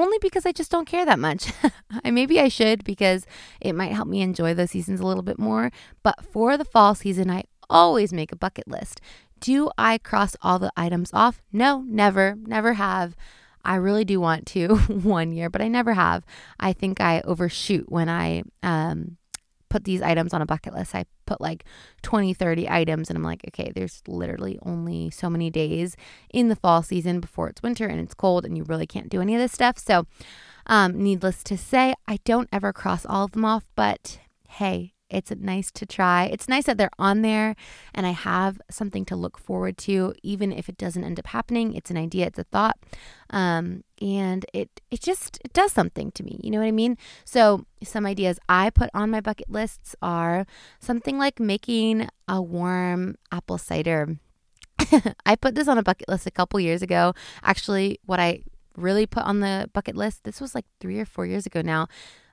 only 0.00 0.18
because 0.20 0.46
I 0.46 0.52
just 0.52 0.70
don't 0.70 0.86
care 0.86 1.04
that 1.04 1.18
much. 1.18 1.52
Maybe 2.04 2.40
I 2.40 2.48
should 2.48 2.84
because 2.84 3.26
it 3.60 3.74
might 3.74 3.92
help 3.92 4.08
me 4.08 4.20
enjoy 4.20 4.54
those 4.54 4.70
seasons 4.70 5.00
a 5.00 5.06
little 5.06 5.22
bit 5.22 5.38
more. 5.38 5.70
But 6.02 6.24
for 6.24 6.56
the 6.56 6.64
fall 6.64 6.94
season, 6.94 7.30
I 7.30 7.44
always 7.68 8.12
make 8.12 8.32
a 8.32 8.36
bucket 8.36 8.68
list. 8.68 9.00
Do 9.40 9.70
I 9.76 9.98
cross 9.98 10.36
all 10.42 10.58
the 10.58 10.72
items 10.76 11.10
off? 11.12 11.42
No, 11.52 11.84
never, 11.86 12.36
never 12.40 12.74
have. 12.74 13.16
I 13.64 13.74
really 13.74 14.04
do 14.04 14.20
want 14.20 14.46
to 14.48 14.76
one 14.88 15.32
year, 15.32 15.50
but 15.50 15.60
I 15.60 15.68
never 15.68 15.94
have. 15.94 16.24
I 16.60 16.72
think 16.72 17.00
I 17.00 17.20
overshoot 17.22 17.90
when 17.90 18.08
I 18.08 18.44
um, 18.62 19.16
put 19.68 19.84
these 19.84 20.02
items 20.02 20.32
on 20.32 20.42
a 20.42 20.46
bucket 20.46 20.74
list. 20.74 20.94
I 20.94 21.04
put 21.26 21.40
like 21.40 21.64
20, 22.02 22.34
30 22.34 22.68
items, 22.68 23.10
and 23.10 23.16
I'm 23.16 23.22
like, 23.22 23.42
okay, 23.48 23.72
there's 23.74 24.02
literally 24.06 24.58
only 24.62 25.10
so 25.10 25.28
many 25.28 25.50
days 25.50 25.96
in 26.32 26.48
the 26.48 26.56
fall 26.56 26.82
season 26.82 27.20
before 27.20 27.48
it's 27.48 27.62
winter 27.62 27.86
and 27.86 28.00
it's 28.00 28.14
cold, 28.14 28.44
and 28.44 28.56
you 28.56 28.64
really 28.64 28.86
can't 28.86 29.08
do 29.08 29.20
any 29.20 29.34
of 29.34 29.40
this 29.40 29.52
stuff. 29.52 29.78
So, 29.78 30.06
um, 30.66 31.02
needless 31.02 31.42
to 31.44 31.56
say, 31.56 31.94
I 32.08 32.18
don't 32.24 32.48
ever 32.52 32.72
cross 32.72 33.06
all 33.06 33.24
of 33.24 33.32
them 33.32 33.44
off, 33.44 33.64
but 33.74 34.18
hey, 34.48 34.92
it's 35.08 35.30
nice 35.30 35.70
to 35.72 35.86
try. 35.86 36.24
It's 36.24 36.48
nice 36.48 36.64
that 36.64 36.78
they're 36.78 36.90
on 36.98 37.22
there 37.22 37.54
and 37.94 38.06
I 38.06 38.10
have 38.10 38.60
something 38.70 39.04
to 39.06 39.16
look 39.16 39.38
forward 39.38 39.78
to, 39.78 40.14
even 40.22 40.52
if 40.52 40.68
it 40.68 40.76
doesn't 40.76 41.04
end 41.04 41.18
up 41.18 41.28
happening. 41.28 41.74
It's 41.74 41.90
an 41.90 41.96
idea, 41.96 42.26
it's 42.26 42.38
a 42.38 42.44
thought. 42.44 42.78
Um, 43.30 43.84
and 44.00 44.44
it 44.52 44.80
it 44.90 45.00
just 45.00 45.38
it 45.44 45.52
does 45.52 45.72
something 45.72 46.12
to 46.12 46.22
me. 46.22 46.40
You 46.42 46.50
know 46.50 46.58
what 46.58 46.66
I 46.66 46.72
mean? 46.72 46.96
So 47.24 47.66
some 47.82 48.06
ideas 48.06 48.38
I 48.48 48.70
put 48.70 48.90
on 48.94 49.10
my 49.10 49.20
bucket 49.20 49.50
lists 49.50 49.94
are 50.02 50.46
something 50.80 51.18
like 51.18 51.40
making 51.40 52.08
a 52.28 52.42
warm 52.42 53.16
apple 53.30 53.58
cider. 53.58 54.18
I 55.26 55.36
put 55.36 55.54
this 55.54 55.68
on 55.68 55.78
a 55.78 55.82
bucket 55.82 56.08
list 56.08 56.26
a 56.26 56.30
couple 56.30 56.60
years 56.60 56.82
ago. 56.82 57.14
Actually, 57.42 58.00
what 58.04 58.20
I 58.20 58.42
really 58.76 59.06
put 59.06 59.22
on 59.22 59.40
the 59.40 59.70
bucket 59.72 59.96
list, 59.96 60.24
this 60.24 60.40
was 60.40 60.54
like 60.54 60.66
three 60.80 61.00
or 61.00 61.06
four 61.06 61.26
years 61.26 61.46
ago 61.46 61.62
now. 61.62 61.88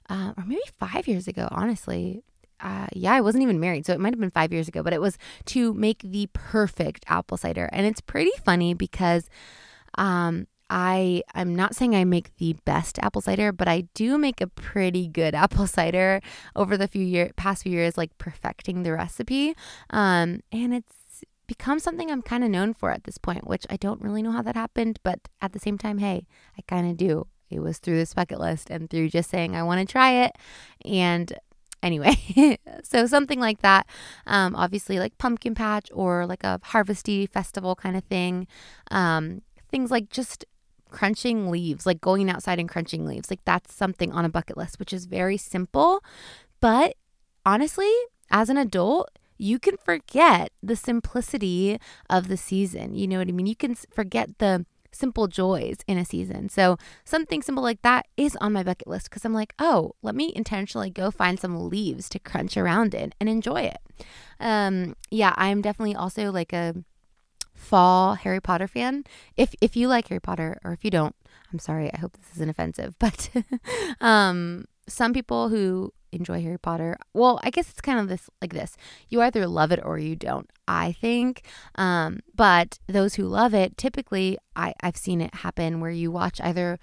Uh, 0.09 0.33
or 0.37 0.43
maybe 0.45 0.61
five 0.77 1.07
years 1.07 1.29
ago, 1.29 1.47
honestly 1.49 2.23
uh, 2.63 2.87
yeah, 2.93 3.13
I 3.13 3.21
wasn't 3.21 3.43
even 3.43 3.59
married, 3.59 3.85
so 3.85 3.93
it 3.93 3.99
might 3.99 4.13
have 4.13 4.19
been 4.19 4.31
five 4.31 4.53
years 4.53 4.69
ago, 4.69 4.81
but 4.81 4.93
it 4.93 5.01
was 5.01 5.17
to 5.47 5.73
make 5.73 5.99
the 6.01 6.29
perfect 6.31 7.03
apple 7.07 7.37
cider. 7.37 7.69
And 7.73 7.85
it's 7.85 7.99
pretty 8.01 8.31
funny 8.43 8.73
because 8.73 9.29
um, 9.95 10.47
I 10.69 11.23
I'm 11.35 11.53
not 11.53 11.75
saying 11.75 11.93
I 11.93 12.05
make 12.05 12.35
the 12.37 12.55
best 12.63 12.97
apple 12.99 13.21
cider, 13.21 13.51
but 13.51 13.67
I 13.67 13.81
do 13.93 14.17
make 14.17 14.39
a 14.39 14.47
pretty 14.47 15.09
good 15.09 15.35
apple 15.43 15.67
cider 15.67 16.21
over 16.55 16.77
the 16.77 16.87
few 16.87 17.03
year 17.03 17.31
past 17.35 17.63
few 17.63 17.73
years, 17.73 17.97
like 17.97 18.17
perfecting 18.17 18.83
the 18.83 18.93
recipe. 18.93 19.55
Um, 19.89 20.39
and 20.51 20.73
it's 20.73 21.25
become 21.47 21.79
something 21.79 22.09
I'm 22.09 22.21
kind 22.21 22.45
of 22.45 22.49
known 22.49 22.73
for 22.73 22.91
at 22.91 23.03
this 23.03 23.17
point, 23.17 23.45
which 23.45 23.65
I 23.69 23.75
don't 23.75 24.01
really 24.01 24.23
know 24.23 24.31
how 24.31 24.41
that 24.41 24.55
happened, 24.55 24.99
but 25.03 25.19
at 25.41 25.51
the 25.51 25.59
same 25.59 25.77
time, 25.77 25.97
hey, 25.97 26.27
I 26.57 26.61
kind 26.65 26.89
of 26.89 26.95
do. 26.95 27.27
It 27.53 27.59
was 27.59 27.77
through 27.77 27.97
this 27.97 28.13
bucket 28.13 28.39
list 28.39 28.69
and 28.69 28.89
through 28.89 29.09
just 29.09 29.29
saying 29.29 29.55
I 29.55 29.63
want 29.63 29.87
to 29.87 29.91
try 29.91 30.23
it 30.23 30.35
and 30.83 31.31
anyway 31.83 32.15
so 32.83 33.05
something 33.05 33.39
like 33.39 33.61
that. 33.61 33.87
Um, 34.25 34.55
obviously 34.55 34.99
like 34.99 35.17
pumpkin 35.17 35.53
patch 35.55 35.89
or 35.93 36.25
like 36.25 36.43
a 36.43 36.59
harvesty 36.63 37.25
festival 37.25 37.75
kind 37.75 37.95
of 37.95 38.03
thing. 38.05 38.47
Um, 38.89 39.41
things 39.69 39.91
like 39.91 40.09
just 40.09 40.45
crunching 40.89 41.49
leaves 41.49 41.85
like 41.85 41.99
going 42.01 42.29
outside 42.29 42.59
and 42.59 42.69
crunching 42.69 43.05
leaves. 43.05 43.29
Like 43.29 43.43
that's 43.45 43.73
something 43.73 44.11
on 44.11 44.25
a 44.25 44.29
bucket 44.29 44.57
list 44.57 44.79
which 44.79 44.93
is 44.93 45.05
very 45.05 45.37
simple. 45.37 46.03
But 46.59 46.95
honestly 47.45 47.91
as 48.31 48.49
an 48.49 48.57
adult 48.57 49.09
you 49.37 49.59
can 49.59 49.75
forget 49.77 50.51
the 50.61 50.75
simplicity 50.75 51.77
of 52.09 52.27
the 52.27 52.37
season. 52.37 52.95
You 52.95 53.07
know 53.07 53.17
what 53.17 53.27
i 53.27 53.31
mean? 53.31 53.47
You 53.47 53.55
can 53.55 53.75
forget 53.75 54.37
the 54.37 54.65
simple 54.93 55.27
joys 55.27 55.77
in 55.87 55.97
a 55.97 56.05
season. 56.05 56.49
So 56.49 56.77
something 57.03 57.41
simple 57.41 57.63
like 57.63 57.81
that 57.81 58.07
is 58.17 58.35
on 58.37 58.53
my 58.53 58.63
bucket 58.63 58.87
list 58.87 59.09
because 59.09 59.25
I'm 59.25 59.33
like, 59.33 59.53
oh, 59.59 59.93
let 60.01 60.15
me 60.15 60.31
intentionally 60.35 60.89
go 60.89 61.11
find 61.11 61.39
some 61.39 61.69
leaves 61.69 62.09
to 62.09 62.19
crunch 62.19 62.57
around 62.57 62.93
in 62.93 63.13
and 63.19 63.29
enjoy 63.29 63.61
it. 63.61 63.79
Um, 64.39 64.95
yeah, 65.11 65.33
I'm 65.35 65.61
definitely 65.61 65.95
also 65.95 66.31
like 66.31 66.53
a 66.53 66.75
fall 67.53 68.15
Harry 68.15 68.41
Potter 68.41 68.67
fan. 68.67 69.03
If 69.37 69.55
if 69.61 69.75
you 69.75 69.87
like 69.87 70.07
Harry 70.09 70.19
Potter 70.19 70.59
or 70.63 70.73
if 70.73 70.83
you 70.83 70.91
don't, 70.91 71.15
I'm 71.51 71.59
sorry. 71.59 71.91
I 71.93 71.97
hope 71.97 72.13
this 72.13 72.35
isn't 72.35 72.49
offensive, 72.49 72.95
but 72.99 73.29
um, 74.01 74.65
some 74.87 75.13
people 75.13 75.49
who 75.49 75.93
enjoy 76.13 76.41
Harry 76.41 76.59
Potter. 76.59 76.97
Well, 77.13 77.39
I 77.43 77.49
guess 77.49 77.69
it's 77.69 77.81
kind 77.81 77.99
of 77.99 78.07
this 78.07 78.29
like 78.41 78.53
this. 78.53 78.75
You 79.09 79.21
either 79.21 79.47
love 79.47 79.71
it 79.71 79.79
or 79.83 79.97
you 79.97 80.15
don't, 80.15 80.49
I 80.67 80.91
think. 80.93 81.43
Um, 81.75 82.21
but 82.35 82.79
those 82.87 83.15
who 83.15 83.25
love 83.25 83.53
it, 83.53 83.77
typically 83.77 84.37
I, 84.55 84.73
I've 84.81 84.97
seen 84.97 85.21
it 85.21 85.35
happen 85.35 85.79
where 85.79 85.91
you 85.91 86.11
watch 86.11 86.39
either 86.41 86.79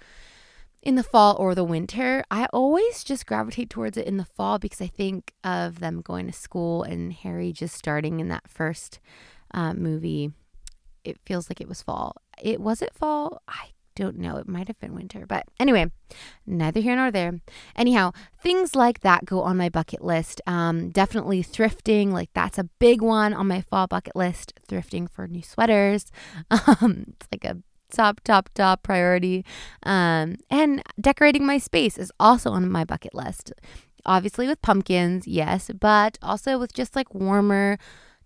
in 0.81 0.95
the 0.95 1.03
fall 1.03 1.35
or 1.37 1.53
the 1.53 1.63
winter. 1.63 2.23
I 2.31 2.47
always 2.51 3.03
just 3.03 3.25
gravitate 3.25 3.69
towards 3.69 3.97
it 3.97 4.07
in 4.07 4.17
the 4.17 4.25
fall 4.25 4.59
because 4.59 4.81
I 4.81 4.87
think 4.87 5.33
of 5.43 5.79
them 5.79 6.01
going 6.01 6.27
to 6.27 6.33
school 6.33 6.83
and 6.83 7.13
Harry 7.13 7.51
just 7.51 7.75
starting 7.75 8.19
in 8.19 8.29
that 8.29 8.49
first 8.49 8.99
uh, 9.53 9.73
movie. 9.73 10.31
It 11.03 11.17
feels 11.25 11.49
like 11.49 11.61
it 11.61 11.69
was 11.69 11.81
fall. 11.81 12.15
It 12.41 12.59
was 12.59 12.81
it 12.81 12.93
fall. 12.93 13.41
I 13.47 13.69
don't 13.95 14.17
know. 14.17 14.37
It 14.37 14.47
might 14.47 14.67
have 14.67 14.79
been 14.79 14.95
winter. 14.95 15.25
But 15.25 15.45
anyway, 15.59 15.91
neither 16.45 16.79
here 16.79 16.95
nor 16.95 17.11
there. 17.11 17.39
Anyhow, 17.75 18.11
things 18.41 18.75
like 18.75 19.01
that 19.01 19.25
go 19.25 19.41
on 19.41 19.57
my 19.57 19.69
bucket 19.69 20.03
list. 20.03 20.41
Um, 20.47 20.89
definitely 20.89 21.43
thrifting. 21.43 22.11
Like 22.11 22.29
that's 22.33 22.57
a 22.57 22.65
big 22.79 23.01
one 23.01 23.33
on 23.33 23.47
my 23.47 23.61
fall 23.61 23.87
bucket 23.87 24.15
list. 24.15 24.53
Thrifting 24.67 25.09
for 25.09 25.27
new 25.27 25.43
sweaters. 25.43 26.11
Um, 26.81 27.05
it's 27.09 27.27
like 27.31 27.43
a 27.45 27.57
top, 27.91 28.21
top, 28.23 28.49
top 28.53 28.83
priority. 28.83 29.45
Um, 29.83 30.37
and 30.49 30.81
decorating 30.99 31.45
my 31.45 31.57
space 31.57 31.97
is 31.97 32.11
also 32.19 32.51
on 32.51 32.69
my 32.71 32.85
bucket 32.85 33.13
list. 33.13 33.51
obviously 34.05 34.47
with 34.47 34.61
pumpkins, 34.61 35.27
yes, 35.27 35.69
but 35.79 36.17
also 36.21 36.57
with 36.57 36.73
just 36.73 36.95
like 36.95 37.13
warmer 37.13 37.77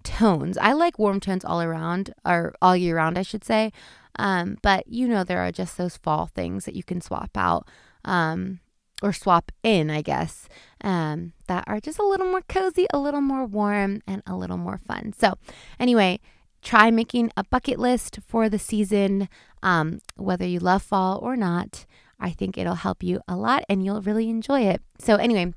tones. 0.04 0.58
I 0.58 0.74
like 0.74 0.98
warm 1.00 1.20
tones 1.20 1.44
all 1.44 1.62
around, 1.62 2.14
or 2.26 2.54
all 2.62 2.78
year 2.78 2.96
round, 2.96 3.18
I 3.18 3.24
should 3.24 3.44
say. 3.44 3.72
Um, 4.18 4.58
but 4.62 4.88
you 4.88 5.08
know, 5.08 5.24
there 5.24 5.40
are 5.40 5.52
just 5.52 5.78
those 5.78 5.98
fall 5.98 6.28
things 6.28 6.66
that 6.66 6.76
you 6.76 6.84
can 6.84 7.02
swap 7.02 7.32
out. 7.36 7.68
Um, 8.04 8.60
or 9.02 9.12
swap 9.14 9.52
in, 9.62 9.90
I 9.90 10.02
guess, 10.02 10.48
um, 10.82 11.34
that 11.48 11.64
are 11.68 11.80
just 11.80 12.00
a 12.00 12.06
little 12.06 12.28
more 12.28 12.42
cozy, 12.48 12.88
a 12.94 12.98
little 12.98 13.22
more 13.22 13.46
warm, 13.46 14.02
and 14.08 14.24
a 14.26 14.36
little 14.36 14.58
more 14.58 14.80
fun. 14.88 15.14
So, 15.18 15.36
anyway, 15.80 16.20
try 16.62 16.92
making 16.92 17.32
a 17.36 17.44
bucket 17.44 17.78
list 17.78 18.20
for 18.26 18.50
the 18.50 18.60
season, 18.60 19.28
um, 19.62 20.00
whether 20.16 20.46
you 20.46 20.60
love 20.60 20.82
fall 20.82 21.20
or 21.22 21.36
not. 21.36 21.86
I 22.20 22.32
think 22.32 22.58
it'll 22.58 22.76
help 22.76 23.04
you 23.04 23.20
a 23.28 23.36
lot 23.36 23.66
and 23.68 23.84
you'll 23.84 24.02
really 24.02 24.30
enjoy 24.30 24.62
it. 24.62 24.82
So, 25.00 25.16
anyway, 25.16 25.54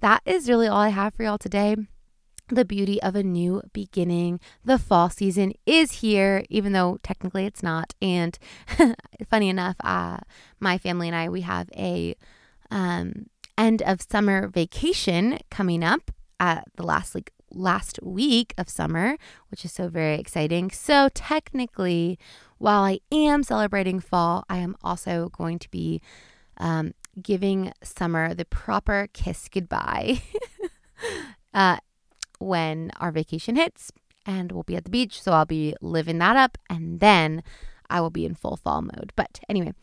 that 0.00 0.22
is 0.26 0.48
really 0.48 0.66
all 0.66 0.80
I 0.80 0.88
have 0.88 1.14
for 1.14 1.22
y'all 1.22 1.38
today. 1.38 1.76
The 2.52 2.66
beauty 2.66 3.00
of 3.02 3.16
a 3.16 3.22
new 3.22 3.62
beginning. 3.72 4.38
The 4.62 4.78
fall 4.78 5.08
season 5.08 5.54
is 5.64 6.02
here, 6.02 6.44
even 6.50 6.72
though 6.72 6.98
technically 7.02 7.46
it's 7.46 7.62
not. 7.62 7.94
And 8.02 8.38
funny 9.30 9.48
enough, 9.48 9.76
uh, 9.82 10.18
my 10.60 10.76
family 10.76 11.08
and 11.08 11.16
I, 11.16 11.30
we 11.30 11.40
have 11.40 11.70
a 11.74 12.14
um, 12.70 13.30
end 13.56 13.80
of 13.80 14.02
summer 14.02 14.48
vacation 14.48 15.38
coming 15.50 15.82
up 15.82 16.10
at 16.38 16.64
the 16.76 16.82
last 16.82 17.14
like 17.14 17.32
last 17.50 17.98
week 18.02 18.52
of 18.58 18.68
summer, 18.68 19.16
which 19.50 19.64
is 19.64 19.72
so 19.72 19.88
very 19.88 20.16
exciting. 20.16 20.70
So, 20.70 21.08
technically, 21.14 22.18
while 22.58 22.82
I 22.82 23.00
am 23.10 23.44
celebrating 23.44 23.98
fall, 23.98 24.44
I 24.50 24.58
am 24.58 24.76
also 24.84 25.30
going 25.30 25.58
to 25.60 25.70
be 25.70 26.02
um, 26.58 26.92
giving 27.22 27.72
summer 27.82 28.34
the 28.34 28.44
proper 28.44 29.08
kiss 29.14 29.48
goodbye 29.48 30.20
uh, 31.54 31.78
when 32.42 32.90
our 33.00 33.12
vacation 33.12 33.56
hits. 33.56 33.92
And 34.24 34.52
we'll 34.52 34.62
be 34.62 34.76
at 34.76 34.84
the 34.84 34.90
beach. 34.90 35.20
So, 35.20 35.32
I'll 35.32 35.44
be 35.44 35.74
living 35.80 36.18
that 36.18 36.36
up. 36.36 36.58
And 36.70 37.00
then 37.00 37.42
I 37.90 38.00
will 38.00 38.10
be 38.10 38.24
in 38.24 38.34
full 38.34 38.56
fall 38.56 38.82
mode. 38.82 39.12
But 39.16 39.40
anyway, 39.48 39.74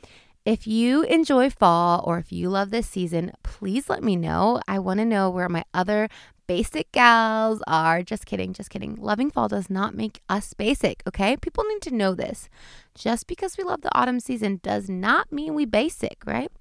if 0.45 0.65
you 0.65 1.03
enjoy 1.03 1.49
fall 1.49 2.03
or 2.05 2.17
if 2.17 2.31
you 2.31 2.49
love 2.49 2.71
this 2.71 2.87
season, 2.87 3.31
please 3.43 3.89
let 3.89 4.03
me 4.03 4.15
know. 4.15 4.61
I 4.67 4.79
want 4.79 4.99
to 4.99 5.05
know 5.05 5.29
where 5.29 5.49
my 5.49 5.63
other 5.73 6.09
basic 6.47 6.91
gals 6.91 7.61
are. 7.67 8.01
Just 8.01 8.25
kidding, 8.25 8.53
just 8.53 8.71
kidding. 8.71 8.95
Loving 8.95 9.29
fall 9.29 9.47
does 9.47 9.69
not 9.69 9.93
make 9.93 10.21
us 10.27 10.55
basic, 10.55 11.03
okay? 11.07 11.37
People 11.37 11.63
need 11.65 11.83
to 11.83 11.93
know 11.93 12.15
this. 12.15 12.49
Just 12.95 13.27
because 13.27 13.57
we 13.57 13.63
love 13.63 13.81
the 13.81 13.95
autumn 13.95 14.19
season 14.19 14.59
does 14.63 14.89
not 14.89 15.31
mean 15.31 15.53
we 15.53 15.65
basic, 15.65 16.23
right? 16.25 16.51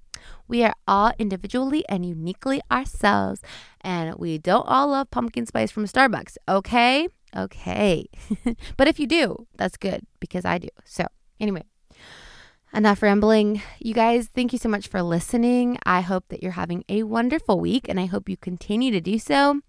We 0.46 0.64
are 0.64 0.74
all 0.86 1.12
individually 1.18 1.84
and 1.88 2.04
uniquely 2.04 2.60
ourselves, 2.70 3.40
and 3.80 4.14
we 4.16 4.38
don't 4.38 4.66
all 4.66 4.88
love 4.88 5.10
pumpkin 5.10 5.46
spice 5.46 5.70
from 5.70 5.84
Starbucks, 5.84 6.36
okay? 6.48 7.08
Okay. 7.36 8.06
but 8.76 8.88
if 8.88 8.98
you 8.98 9.06
do, 9.06 9.46
that's 9.56 9.76
good 9.76 10.06
because 10.20 10.44
I 10.44 10.58
do. 10.58 10.68
So, 10.84 11.06
anyway, 11.38 11.62
enough 12.72 13.02
rambling. 13.02 13.62
You 13.80 13.94
guys, 13.94 14.28
thank 14.34 14.52
you 14.52 14.58
so 14.58 14.68
much 14.68 14.88
for 14.88 15.02
listening. 15.02 15.78
I 15.84 16.00
hope 16.00 16.28
that 16.28 16.42
you're 16.42 16.52
having 16.52 16.84
a 16.88 17.02
wonderful 17.02 17.60
week 17.60 17.88
and 17.88 18.00
I 18.00 18.06
hope 18.06 18.28
you 18.28 18.36
continue 18.36 18.90
to 18.92 19.00
do 19.00 19.18
so. 19.18 19.60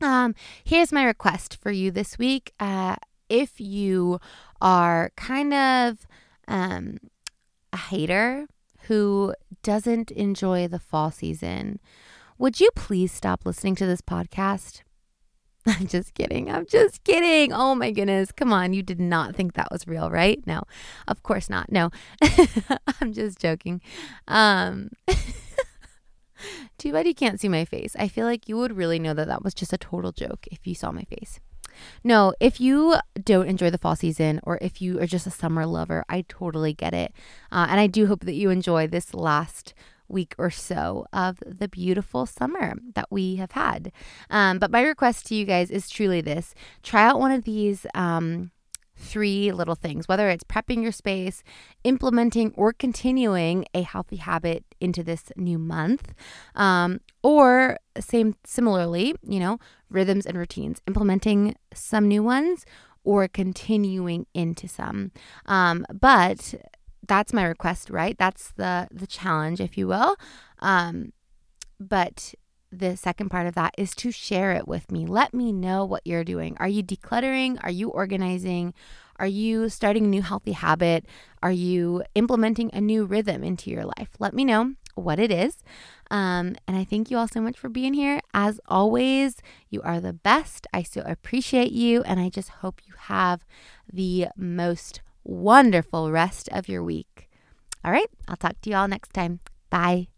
Um, 0.00 0.34
here's 0.64 0.92
my 0.92 1.04
request 1.04 1.56
for 1.60 1.70
you 1.70 1.90
this 1.90 2.18
week. 2.18 2.52
Uh, 2.60 2.96
if 3.28 3.60
you 3.60 4.20
are 4.60 5.10
kind 5.16 5.52
of 5.52 6.06
um, 6.48 6.98
a 7.72 7.76
hater 7.76 8.46
who 8.86 9.34
doesn't 9.62 10.10
enjoy 10.10 10.68
the 10.68 10.78
fall 10.78 11.10
season, 11.10 11.80
would 12.38 12.60
you 12.60 12.70
please 12.74 13.12
stop 13.12 13.44
listening 13.44 13.74
to 13.76 13.86
this 13.86 14.00
podcast? 14.00 14.82
I'm 15.66 15.86
just 15.86 16.14
kidding. 16.14 16.50
I'm 16.50 16.66
just 16.66 17.02
kidding. 17.02 17.52
Oh 17.52 17.74
my 17.74 17.90
goodness. 17.90 18.30
Come 18.30 18.52
on. 18.52 18.72
You 18.72 18.82
did 18.82 19.00
not 19.00 19.34
think 19.34 19.54
that 19.54 19.68
was 19.72 19.86
real, 19.86 20.10
right? 20.10 20.40
No, 20.46 20.62
of 21.08 21.22
course 21.22 21.50
not. 21.50 21.72
No, 21.72 21.90
I'm 23.00 23.12
just 23.12 23.38
joking. 23.40 23.80
Um, 24.28 24.90
Too 26.78 26.92
bad 26.92 27.06
you 27.06 27.14
can't 27.14 27.40
see 27.40 27.48
my 27.48 27.64
face. 27.64 27.96
I 27.98 28.08
feel 28.08 28.26
like 28.26 28.48
you 28.48 28.56
would 28.58 28.76
really 28.76 28.98
know 28.98 29.14
that 29.14 29.26
that 29.28 29.42
was 29.42 29.54
just 29.54 29.72
a 29.72 29.78
total 29.78 30.12
joke 30.12 30.46
if 30.50 30.66
you 30.66 30.74
saw 30.74 30.92
my 30.92 31.04
face. 31.04 31.40
No, 32.04 32.34
if 32.40 32.60
you 32.60 32.96
don't 33.22 33.48
enjoy 33.48 33.70
the 33.70 33.78
fall 33.78 33.96
season 33.96 34.40
or 34.42 34.58
if 34.60 34.80
you 34.80 35.00
are 35.00 35.06
just 35.06 35.26
a 35.26 35.30
summer 35.30 35.66
lover, 35.66 36.04
I 36.08 36.24
totally 36.28 36.72
get 36.72 36.94
it. 36.94 37.12
Uh, 37.50 37.66
and 37.68 37.80
I 37.80 37.86
do 37.86 38.06
hope 38.06 38.20
that 38.20 38.34
you 38.34 38.50
enjoy 38.50 38.86
this 38.86 39.14
last 39.14 39.74
week 40.08 40.34
or 40.38 40.50
so 40.50 41.06
of 41.12 41.42
the 41.46 41.68
beautiful 41.68 42.26
summer 42.26 42.74
that 42.94 43.10
we 43.10 43.36
have 43.36 43.52
had. 43.52 43.92
Um, 44.30 44.58
but 44.58 44.70
my 44.70 44.82
request 44.82 45.26
to 45.26 45.34
you 45.34 45.44
guys 45.44 45.70
is 45.70 45.90
truly 45.90 46.20
this 46.20 46.54
try 46.82 47.04
out 47.04 47.18
one 47.18 47.32
of 47.32 47.44
these. 47.44 47.86
Um, 47.94 48.50
three 48.96 49.52
little 49.52 49.74
things, 49.74 50.08
whether 50.08 50.28
it's 50.28 50.44
prepping 50.44 50.82
your 50.82 50.92
space, 50.92 51.42
implementing 51.84 52.52
or 52.56 52.72
continuing 52.72 53.64
a 53.74 53.82
healthy 53.82 54.16
habit 54.16 54.64
into 54.80 55.02
this 55.02 55.24
new 55.36 55.58
month, 55.58 56.14
um, 56.54 57.00
or 57.22 57.78
same 58.00 58.34
similarly, 58.44 59.14
you 59.22 59.38
know, 59.38 59.58
rhythms 59.90 60.26
and 60.26 60.36
routines, 60.38 60.80
implementing 60.86 61.54
some 61.74 62.08
new 62.08 62.22
ones 62.22 62.64
or 63.04 63.28
continuing 63.28 64.26
into 64.34 64.66
some. 64.66 65.12
Um, 65.46 65.86
but 65.92 66.54
that's 67.06 67.32
my 67.32 67.44
request, 67.44 67.90
right? 67.90 68.16
That's 68.18 68.52
the 68.52 68.88
the 68.90 69.06
challenge, 69.06 69.60
if 69.60 69.78
you 69.78 69.86
will. 69.86 70.16
Um, 70.58 71.12
but 71.78 72.34
the 72.72 72.96
second 72.96 73.30
part 73.30 73.46
of 73.46 73.54
that 73.54 73.74
is 73.78 73.94
to 73.96 74.10
share 74.10 74.52
it 74.52 74.66
with 74.66 74.90
me. 74.90 75.06
Let 75.06 75.32
me 75.32 75.52
know 75.52 75.84
what 75.84 76.02
you're 76.04 76.24
doing. 76.24 76.56
Are 76.58 76.68
you 76.68 76.82
decluttering? 76.82 77.58
Are 77.62 77.70
you 77.70 77.88
organizing? 77.90 78.74
Are 79.18 79.26
you 79.26 79.68
starting 79.68 80.04
a 80.04 80.08
new 80.08 80.22
healthy 80.22 80.52
habit? 80.52 81.06
Are 81.42 81.52
you 81.52 82.02
implementing 82.14 82.70
a 82.72 82.80
new 82.80 83.04
rhythm 83.04 83.42
into 83.42 83.70
your 83.70 83.84
life? 83.84 84.10
Let 84.18 84.34
me 84.34 84.44
know 84.44 84.74
what 84.94 85.18
it 85.18 85.30
is. 85.30 85.62
Um, 86.10 86.56
and 86.66 86.76
I 86.76 86.84
thank 86.84 87.10
you 87.10 87.18
all 87.18 87.28
so 87.28 87.40
much 87.40 87.58
for 87.58 87.68
being 87.68 87.94
here. 87.94 88.20
As 88.34 88.60
always, 88.66 89.36
you 89.70 89.82
are 89.82 90.00
the 90.00 90.12
best. 90.12 90.66
I 90.72 90.82
so 90.82 91.02
appreciate 91.04 91.72
you. 91.72 92.02
And 92.02 92.20
I 92.20 92.28
just 92.28 92.48
hope 92.48 92.80
you 92.86 92.94
have 92.98 93.44
the 93.90 94.28
most 94.36 95.00
wonderful 95.24 96.10
rest 96.10 96.48
of 96.50 96.68
your 96.68 96.82
week. 96.82 97.28
All 97.84 97.92
right, 97.92 98.10
I'll 98.28 98.36
talk 98.36 98.60
to 98.62 98.70
you 98.70 98.76
all 98.76 98.88
next 98.88 99.12
time. 99.12 99.40
Bye. 99.70 100.08